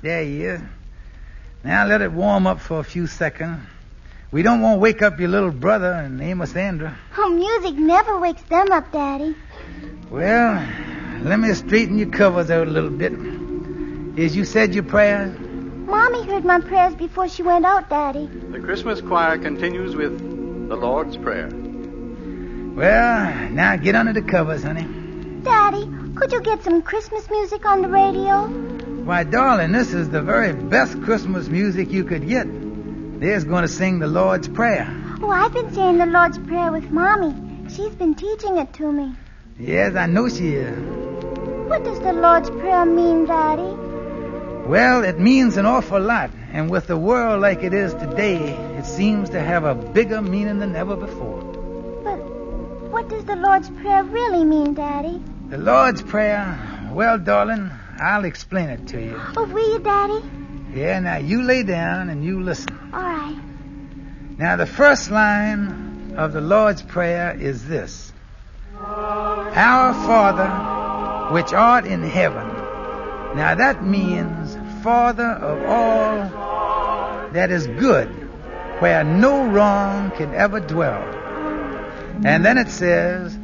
There 0.00 0.24
he 0.24 0.42
is. 0.44 0.62
Now 1.62 1.86
let 1.86 2.00
it 2.00 2.12
warm 2.12 2.46
up 2.46 2.60
for 2.60 2.80
a 2.80 2.82
few 2.82 3.06
seconds. 3.06 3.60
We 4.30 4.42
don't 4.42 4.62
want 4.62 4.76
to 4.76 4.80
wake 4.80 5.02
up 5.02 5.20
your 5.20 5.28
little 5.28 5.50
brother 5.50 5.92
and 5.92 6.18
Amos 6.22 6.56
Andrew. 6.56 6.90
Oh, 7.18 7.28
music 7.28 7.78
never 7.78 8.18
wakes 8.18 8.42
them 8.44 8.72
up, 8.72 8.90
Daddy. 8.90 9.36
Well, 10.08 10.66
let 11.22 11.38
me 11.38 11.52
straighten 11.52 11.98
your 11.98 12.08
covers 12.08 12.50
out 12.50 12.68
a 12.68 12.70
little 12.70 12.88
bit. 12.88 13.12
Is 14.18 14.34
you 14.34 14.46
said 14.46 14.74
your 14.74 14.84
prayers? 14.84 15.38
Mommy 15.38 16.22
heard 16.24 16.46
my 16.46 16.60
prayers 16.60 16.94
before 16.94 17.28
she 17.28 17.42
went 17.42 17.66
out, 17.66 17.90
Daddy. 17.90 18.26
The 18.50 18.60
Christmas 18.60 19.02
choir 19.02 19.36
continues 19.36 19.94
with 19.94 20.18
the 20.68 20.76
Lord's 20.76 21.18
Prayer. 21.18 21.50
Well, 22.74 23.50
now 23.50 23.76
get 23.76 23.94
under 23.94 24.12
the 24.12 24.22
covers, 24.22 24.64
honey. 24.64 24.82
Daddy, 25.44 25.88
could 26.16 26.32
you 26.32 26.40
get 26.40 26.64
some 26.64 26.82
Christmas 26.82 27.30
music 27.30 27.64
on 27.64 27.82
the 27.82 27.88
radio? 27.88 28.48
Why, 29.04 29.22
darling, 29.22 29.70
this 29.70 29.94
is 29.94 30.10
the 30.10 30.20
very 30.20 30.52
best 30.52 31.00
Christmas 31.02 31.46
music 31.46 31.92
you 31.92 32.02
could 32.02 32.26
get. 32.26 32.48
There's 33.20 33.44
going 33.44 33.62
to 33.62 33.68
sing 33.68 34.00
the 34.00 34.08
Lord's 34.08 34.48
Prayer. 34.48 34.88
Oh, 35.22 35.30
I've 35.30 35.52
been 35.52 35.72
saying 35.72 35.98
the 35.98 36.06
Lord's 36.06 36.36
Prayer 36.38 36.72
with 36.72 36.90
Mommy. 36.90 37.32
She's 37.68 37.94
been 37.94 38.16
teaching 38.16 38.56
it 38.56 38.72
to 38.74 38.90
me. 38.90 39.14
Yes, 39.56 39.94
I 39.94 40.06
know 40.06 40.28
she 40.28 40.54
is. 40.54 40.76
What 41.68 41.84
does 41.84 42.00
the 42.00 42.12
Lord's 42.12 42.50
Prayer 42.50 42.84
mean, 42.84 43.26
Daddy? 43.26 43.76
Well, 44.68 45.04
it 45.04 45.20
means 45.20 45.56
an 45.56 45.66
awful 45.66 46.00
lot, 46.00 46.32
and 46.50 46.68
with 46.68 46.88
the 46.88 46.96
world 46.96 47.40
like 47.40 47.62
it 47.62 47.72
is 47.72 47.94
today, 47.94 48.52
it 48.78 48.84
seems 48.84 49.30
to 49.30 49.40
have 49.40 49.62
a 49.62 49.76
bigger 49.76 50.20
meaning 50.20 50.58
than 50.58 50.74
ever 50.74 50.96
before. 50.96 51.53
What 52.94 53.08
does 53.08 53.24
the 53.24 53.34
Lord's 53.34 53.68
Prayer 53.70 54.04
really 54.04 54.44
mean, 54.44 54.74
Daddy? 54.74 55.20
The 55.48 55.58
Lord's 55.58 56.00
Prayer, 56.00 56.56
well, 56.92 57.18
darling, 57.18 57.68
I'll 57.98 58.24
explain 58.24 58.68
it 58.68 58.86
to 58.86 59.02
you. 59.02 59.20
Oh, 59.36 59.46
will 59.46 59.72
you, 59.72 59.80
Daddy? 59.80 60.22
Yeah, 60.72 61.00
now 61.00 61.16
you 61.16 61.42
lay 61.42 61.64
down 61.64 62.08
and 62.08 62.24
you 62.24 62.40
listen. 62.40 62.78
All 62.92 63.02
right. 63.02 63.36
Now, 64.38 64.54
the 64.54 64.66
first 64.66 65.10
line 65.10 66.14
of 66.16 66.32
the 66.32 66.40
Lord's 66.40 66.82
Prayer 66.82 67.36
is 67.36 67.66
this 67.66 68.12
Our 68.78 69.92
Father, 70.06 71.34
which 71.34 71.52
art 71.52 71.86
in 71.86 72.04
heaven. 72.04 72.46
Now, 73.36 73.56
that 73.56 73.84
means 73.84 74.56
Father 74.84 75.30
of 75.30 75.64
all 75.68 77.32
that 77.32 77.50
is 77.50 77.66
good, 77.66 78.06
where 78.78 79.02
no 79.02 79.48
wrong 79.48 80.12
can 80.12 80.32
ever 80.32 80.60
dwell. 80.60 81.23
And 82.22 82.44
then 82.44 82.58
it 82.58 82.68
says, 82.68 83.36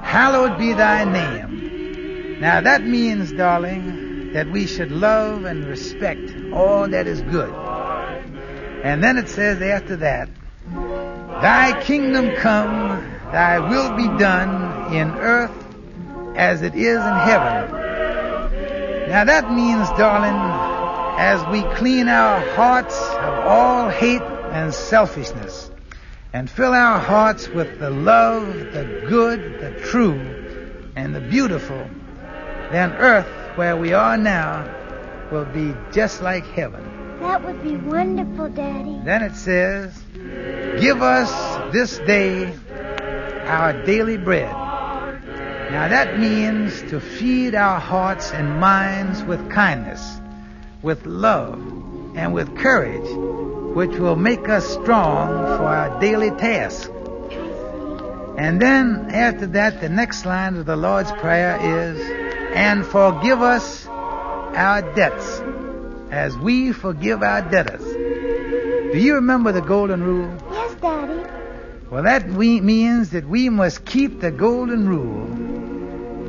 Hallowed 0.00 0.58
be 0.58 0.72
thy 0.72 1.04
name. 1.04 2.40
Now, 2.40 2.60
that 2.60 2.84
means, 2.84 3.32
darling, 3.32 4.32
that 4.32 4.48
we 4.48 4.66
should 4.66 4.90
love 4.90 5.44
and 5.44 5.64
respect 5.64 6.34
all 6.52 6.88
that 6.88 7.06
is 7.06 7.20
good. 7.22 7.52
And 8.84 9.02
then 9.02 9.16
it 9.16 9.28
says 9.28 9.60
after 9.60 9.96
that, 9.96 10.28
Thy 10.72 11.80
kingdom 11.82 12.34
come, 12.36 13.00
thy 13.32 13.58
will 13.58 13.96
be 13.96 14.06
done 14.18 14.94
in 14.94 15.10
earth 15.10 15.52
as 16.36 16.62
it 16.62 16.74
is 16.74 16.98
in 16.98 17.14
heaven. 17.14 17.72
Now 19.08 19.24
that 19.24 19.52
means, 19.52 19.88
darling, 19.90 20.34
as 21.18 21.44
we 21.50 21.62
clean 21.76 22.08
our 22.08 22.40
hearts 22.54 22.96
of 22.96 23.46
all 23.46 23.88
hate 23.88 24.22
and 24.22 24.72
selfishness 24.72 25.71
and 26.32 26.48
fill 26.48 26.72
our 26.72 26.98
hearts 26.98 27.48
with 27.48 27.78
the 27.78 27.90
love, 27.90 28.46
the 28.72 29.04
good, 29.08 29.60
the 29.60 29.70
true, 29.80 30.18
and 30.96 31.14
the 31.14 31.20
beautiful, 31.20 31.86
then 32.70 32.92
earth 32.92 33.28
where 33.56 33.76
we 33.76 33.92
are 33.92 34.16
now 34.16 34.64
will 35.30 35.44
be 35.44 35.74
just 35.92 36.22
like 36.22 36.44
heaven. 36.46 37.18
That 37.20 37.44
would 37.44 37.62
be 37.62 37.76
wonderful, 37.76 38.48
Daddy. 38.48 38.98
Then 39.04 39.22
it 39.22 39.36
says, 39.36 40.02
Give 40.80 41.02
us 41.02 41.72
this 41.72 41.98
day 41.98 42.52
our 43.44 43.84
daily 43.84 44.16
bread. 44.16 44.50
Now 44.50 45.88
that 45.88 46.18
means 46.18 46.80
to 46.90 47.00
feed 47.00 47.54
our 47.54 47.78
hearts 47.78 48.32
and 48.32 48.58
minds 48.58 49.22
with 49.22 49.50
kindness, 49.50 50.20
with 50.82 51.06
love, 51.06 51.58
and 52.14 52.34
with 52.34 52.56
courage, 52.56 53.08
which 53.74 53.96
will 53.98 54.16
make 54.16 54.48
us 54.48 54.66
strong 54.68 55.28
for 55.56 55.64
our 55.64 56.00
daily 56.00 56.30
task. 56.30 56.90
And 58.36 58.60
then 58.60 59.10
after 59.10 59.46
that, 59.48 59.80
the 59.80 59.88
next 59.88 60.24
line 60.24 60.56
of 60.56 60.66
the 60.66 60.76
Lord's 60.76 61.12
Prayer 61.12 61.58
is, 61.90 62.00
And 62.54 62.84
forgive 62.84 63.40
us 63.40 63.86
our 63.86 64.82
debts 64.94 65.40
as 66.10 66.36
we 66.36 66.72
forgive 66.72 67.22
our 67.22 67.42
debtors. 67.42 67.82
Do 67.82 68.98
you 68.98 69.14
remember 69.14 69.52
the 69.52 69.62
golden 69.62 70.02
rule? 70.02 70.36
Yes, 70.50 70.74
Daddy. 70.74 71.24
Well, 71.90 72.02
that 72.02 72.28
we 72.28 72.60
means 72.60 73.10
that 73.10 73.26
we 73.26 73.48
must 73.48 73.84
keep 73.84 74.20
the 74.20 74.30
golden 74.30 74.88
rule 74.88 75.24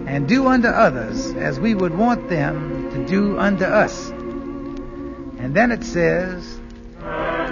and 0.08 0.28
do 0.28 0.48
unto 0.48 0.68
others 0.68 1.34
as 1.34 1.60
we 1.60 1.76
would 1.76 1.98
want 1.98 2.30
them 2.30 2.92
to 2.92 3.06
do 3.06 3.38
unto 3.38 3.66
us. 3.66 4.10
And 4.10 5.54
then 5.54 5.72
it 5.72 5.84
says, 5.84 6.60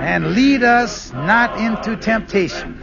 and 0.02 0.34
lead 0.34 0.64
us 0.64 1.14
not 1.14 1.60
into 1.60 1.96
temptation, 1.96 2.80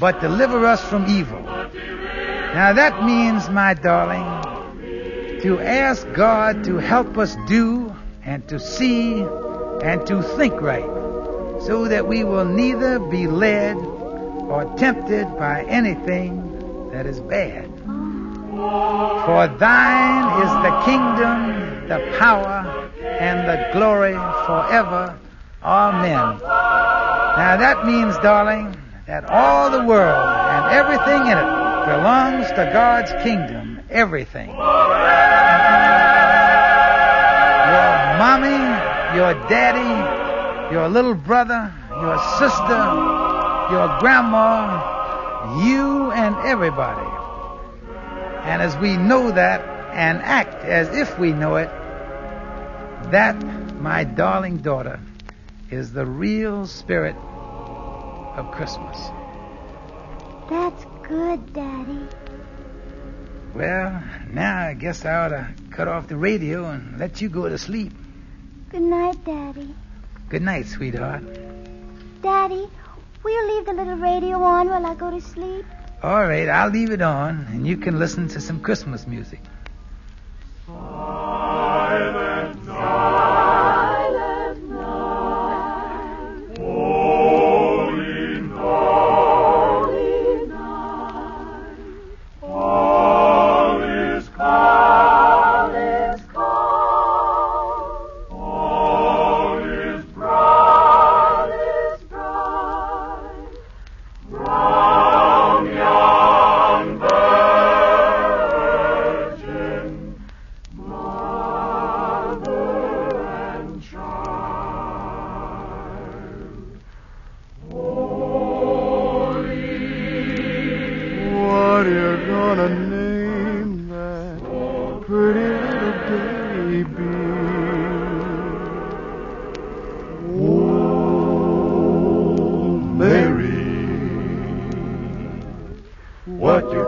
but 0.00 0.20
deliver 0.22 0.64
us 0.64 0.82
from 0.82 1.06
evil. 1.06 1.42
Now 1.42 2.72
that 2.72 3.04
means, 3.04 3.50
my 3.50 3.74
darling, 3.74 4.24
to 5.42 5.60
ask 5.60 6.10
God 6.14 6.64
to 6.64 6.78
help 6.78 7.18
us 7.18 7.36
do 7.46 7.94
and 8.24 8.48
to 8.48 8.58
see 8.58 9.20
and 9.20 10.06
to 10.06 10.22
think 10.22 10.54
right, 10.60 10.84
so 11.62 11.86
that 11.88 12.08
we 12.08 12.24
will 12.24 12.46
neither 12.46 12.98
be 12.98 13.26
led 13.26 13.76
or 13.76 14.64
tempted 14.78 15.26
by 15.38 15.64
anything 15.64 16.90
that 16.90 17.04
is 17.04 17.20
bad. 17.20 17.66
For 19.26 19.46
thine 19.58 20.42
is 20.42 20.50
the 20.64 20.82
kingdom, 20.84 21.86
the 21.86 22.16
power, 22.18 22.90
and 23.02 23.46
the 23.46 23.68
glory 23.72 24.14
forever. 24.46 25.18
Amen. 25.62 26.38
Now 26.40 27.56
that 27.58 27.84
means, 27.86 28.16
darling, 28.18 28.76
that 29.06 29.24
all 29.24 29.70
the 29.70 29.84
world 29.84 30.26
and 30.26 30.74
everything 30.74 31.26
in 31.26 31.36
it 31.36 31.50
belongs 31.86 32.48
to 32.48 32.70
God's 32.72 33.12
kingdom. 33.22 33.80
Everything. 33.90 34.48
Your 34.48 34.56
mommy, 38.18 38.56
your 39.16 39.34
daddy, 39.48 40.74
your 40.74 40.88
little 40.88 41.14
brother, 41.14 41.72
your 41.90 42.18
sister, 42.38 42.82
your 43.70 43.98
grandma, 44.00 45.60
you 45.64 46.10
and 46.12 46.36
everybody. 46.46 47.10
And 48.44 48.62
as 48.62 48.76
we 48.78 48.96
know 48.96 49.30
that 49.30 49.60
and 49.92 50.22
act 50.22 50.64
as 50.64 50.88
if 50.96 51.18
we 51.18 51.32
know 51.32 51.56
it, 51.56 51.68
that, 53.10 53.36
my 53.80 54.04
darling 54.04 54.58
daughter, 54.58 55.00
is 55.70 55.92
the 55.92 56.04
real 56.04 56.66
spirit 56.66 57.16
of 57.16 58.50
Christmas. 58.52 58.98
That's 60.48 60.84
good, 61.06 61.52
Daddy. 61.52 62.08
Well, 63.54 64.02
now 64.30 64.68
I 64.68 64.74
guess 64.74 65.04
I 65.04 65.14
ought 65.14 65.28
to 65.28 65.48
cut 65.70 65.88
off 65.88 66.08
the 66.08 66.16
radio 66.16 66.66
and 66.70 66.98
let 66.98 67.20
you 67.20 67.28
go 67.28 67.48
to 67.48 67.58
sleep. 67.58 67.92
Good 68.70 68.82
night, 68.82 69.24
Daddy. 69.24 69.74
Good 70.28 70.42
night, 70.42 70.66
sweetheart. 70.66 71.22
Daddy, 72.22 72.68
will 73.24 73.32
you 73.32 73.56
leave 73.56 73.66
the 73.66 73.72
little 73.72 73.96
radio 73.96 74.42
on 74.42 74.68
while 74.68 74.86
I 74.86 74.94
go 74.94 75.10
to 75.10 75.20
sleep? 75.20 75.64
All 76.02 76.24
right, 76.24 76.48
I'll 76.48 76.70
leave 76.70 76.90
it 76.90 77.02
on, 77.02 77.46
and 77.50 77.66
you 77.66 77.76
can 77.76 77.98
listen 77.98 78.28
to 78.28 78.40
some 78.40 78.60
Christmas 78.60 79.06
music. 79.06 79.40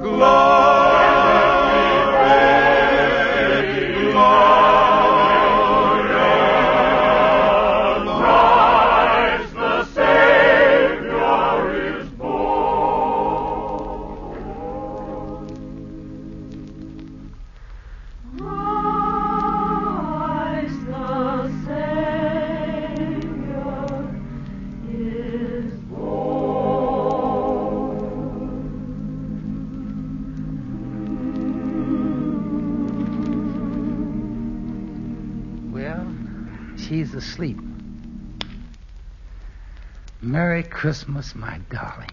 Glory, 0.00 0.81
asleep. 37.22 37.58
Merry 40.20 40.64
Christmas, 40.64 41.34
my 41.34 41.58
darling. 41.70 42.11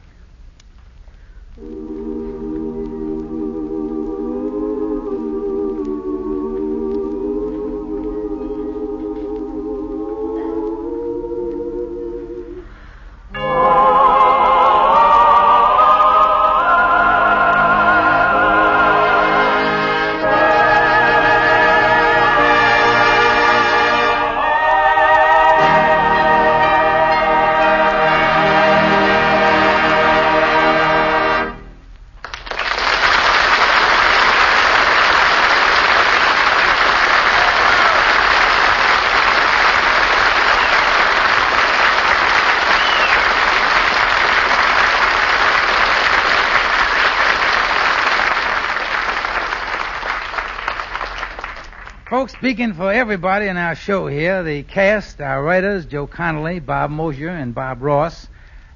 Folks, 52.19 52.34
speaking 52.34 52.73
for 52.73 52.91
everybody 52.91 53.47
in 53.47 53.55
our 53.55 53.75
show 53.75 54.05
here, 54.08 54.43
the 54.43 54.62
cast, 54.63 55.21
our 55.21 55.41
writers, 55.41 55.86
Joe 55.86 56.05
Connelly, 56.05 56.60
Bob 56.60 56.91
Mosher, 56.91 57.29
and 57.29 57.55
Bob 57.55 57.82
Ross, 57.82 58.27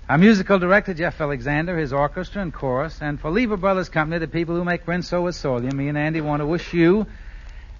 our 0.07 0.17
musical 0.17 0.59
director, 0.59 0.93
Jeff 0.93 1.19
Alexander, 1.19 1.77
his 1.77 1.91
orchestra 1.91 2.41
and 2.41 2.53
chorus, 2.53 3.01
and 3.01 3.19
for 3.19 3.29
Lever 3.29 3.57
Brothers 3.57 3.89
Company, 3.89 4.17
the 4.19 4.29
people 4.29 4.55
who 4.55 4.63
make 4.63 4.85
Rinso 4.85 5.21
with 5.21 5.35
Solium, 5.35 5.73
me 5.73 5.89
and 5.89 5.97
Andy 5.97 6.21
want 6.21 6.39
to 6.39 6.45
wish 6.45 6.73
you 6.73 7.05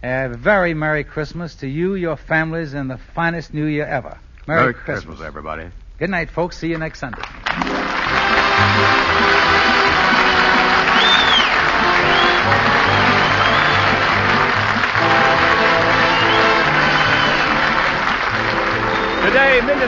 a 0.04 0.28
very 0.28 0.74
Merry 0.74 1.06
Christmas 1.06 1.56
to 1.56 1.68
you, 1.70 1.96
your 1.96 2.18
families, 2.18 2.74
and 2.74 2.92
the 2.92 2.98
finest 2.98 3.54
New 3.54 3.68
Year 3.68 3.86
ever. 3.86 4.18
Merry 4.46 4.74
Christmas, 4.74 5.22
everybody. 5.22 5.70
Good 5.98 6.10
night, 6.10 6.30
folks. 6.30 6.58
See 6.58 6.68
you 6.68 6.78
next 6.78 7.00
Sunday. 7.00 7.24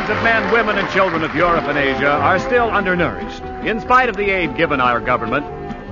Millions 0.07 0.19
of 0.19 0.23
men, 0.23 0.53
women, 0.53 0.77
and 0.77 0.93
children 0.93 1.23
of 1.23 1.35
Europe 1.35 1.63
and 1.63 1.77
Asia 1.77 2.11
are 2.11 2.37
still 2.37 2.69
undernourished. 2.69 3.41
In 3.65 3.79
spite 3.79 4.07
of 4.07 4.15
the 4.15 4.29
aid 4.29 4.55
given 4.55 4.79
our 4.79 4.99
government, 4.99 5.45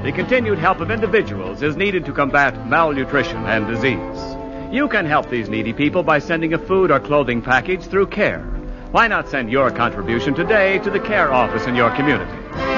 the 0.04 0.12
continued 0.12 0.60
help 0.60 0.82
of 0.82 0.92
individuals 0.92 1.64
is 1.64 1.76
needed 1.76 2.06
to 2.06 2.14
combat 2.14 2.68
malnutrition 2.68 3.44
and 3.46 3.66
disease. 3.66 4.74
You 4.74 4.88
can 4.88 5.06
help 5.06 5.30
these 5.30 5.50
needy 5.50 5.74
people 5.74 6.04
by 6.04 6.20
sending 6.20 6.54
a 6.54 6.60
food 6.60 6.92
or 6.92 7.00
clothing 7.00 7.42
package 7.42 7.84
through 7.84 8.08
CARE. 8.08 8.44
Why 8.92 9.08
not 9.08 9.30
send 9.30 9.52
your 9.52 9.72
contribution 9.72 10.36
today 10.36 10.80
to 10.80 10.92
the 10.92 11.00
CARE 11.00 11.32
office 11.32 11.66
in 11.66 11.76
your 11.76 11.90
community? 11.96 12.73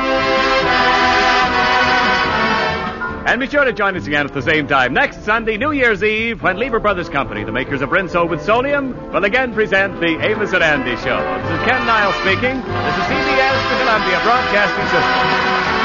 And 3.35 3.41
be 3.41 3.49
sure 3.49 3.65
to 3.65 3.73
join 3.73 3.97
us 3.97 4.07
again 4.07 4.25
at 4.25 4.33
the 4.33 4.41
same 4.41 4.65
time 4.65 4.93
next 4.93 5.25
Sunday, 5.25 5.57
New 5.57 5.71
Year's 5.71 6.01
Eve, 6.01 6.41
when 6.41 6.55
Lever 6.55 6.79
Brothers 6.79 7.09
Company, 7.09 7.43
the 7.43 7.51
makers 7.51 7.81
of 7.81 7.89
Rinso 7.89 8.29
with 8.29 8.39
Solium, 8.39 9.11
will 9.11 9.25
again 9.25 9.53
present 9.53 9.99
the 9.99 10.17
Amos 10.25 10.53
and 10.53 10.63
Andy 10.63 10.95
Show. 11.03 11.19
This 11.43 11.59
is 11.59 11.67
Ken 11.67 11.85
Niles 11.85 12.15
speaking. 12.23 12.55
This 12.55 12.95
is 12.95 13.03
CBS, 13.11 13.71
the 13.71 13.77
Columbia 13.83 14.21
Broadcasting 14.23 14.85
System. 14.87 15.84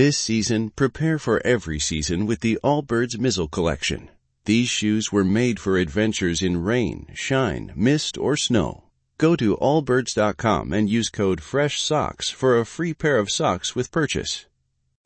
This 0.00 0.16
season, 0.16 0.70
prepare 0.70 1.18
for 1.18 1.46
every 1.46 1.78
season 1.78 2.24
with 2.24 2.40
the 2.40 2.58
Allbirds 2.64 3.18
Mizzle 3.18 3.48
Collection. 3.48 4.08
These 4.46 4.70
shoes 4.70 5.12
were 5.12 5.24
made 5.24 5.60
for 5.60 5.76
adventures 5.76 6.40
in 6.40 6.62
rain, 6.62 7.08
shine, 7.12 7.70
mist, 7.76 8.16
or 8.16 8.34
snow. 8.34 8.84
Go 9.18 9.36
to 9.36 9.58
allbirds.com 9.58 10.72
and 10.72 10.88
use 10.88 11.10
code 11.10 11.42
FRESHSOCKS 11.42 12.32
for 12.32 12.58
a 12.58 12.64
free 12.64 12.94
pair 12.94 13.18
of 13.18 13.30
socks 13.30 13.76
with 13.76 13.92
purchase. 13.92 14.46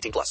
18 0.00 0.12
plus. 0.12 0.28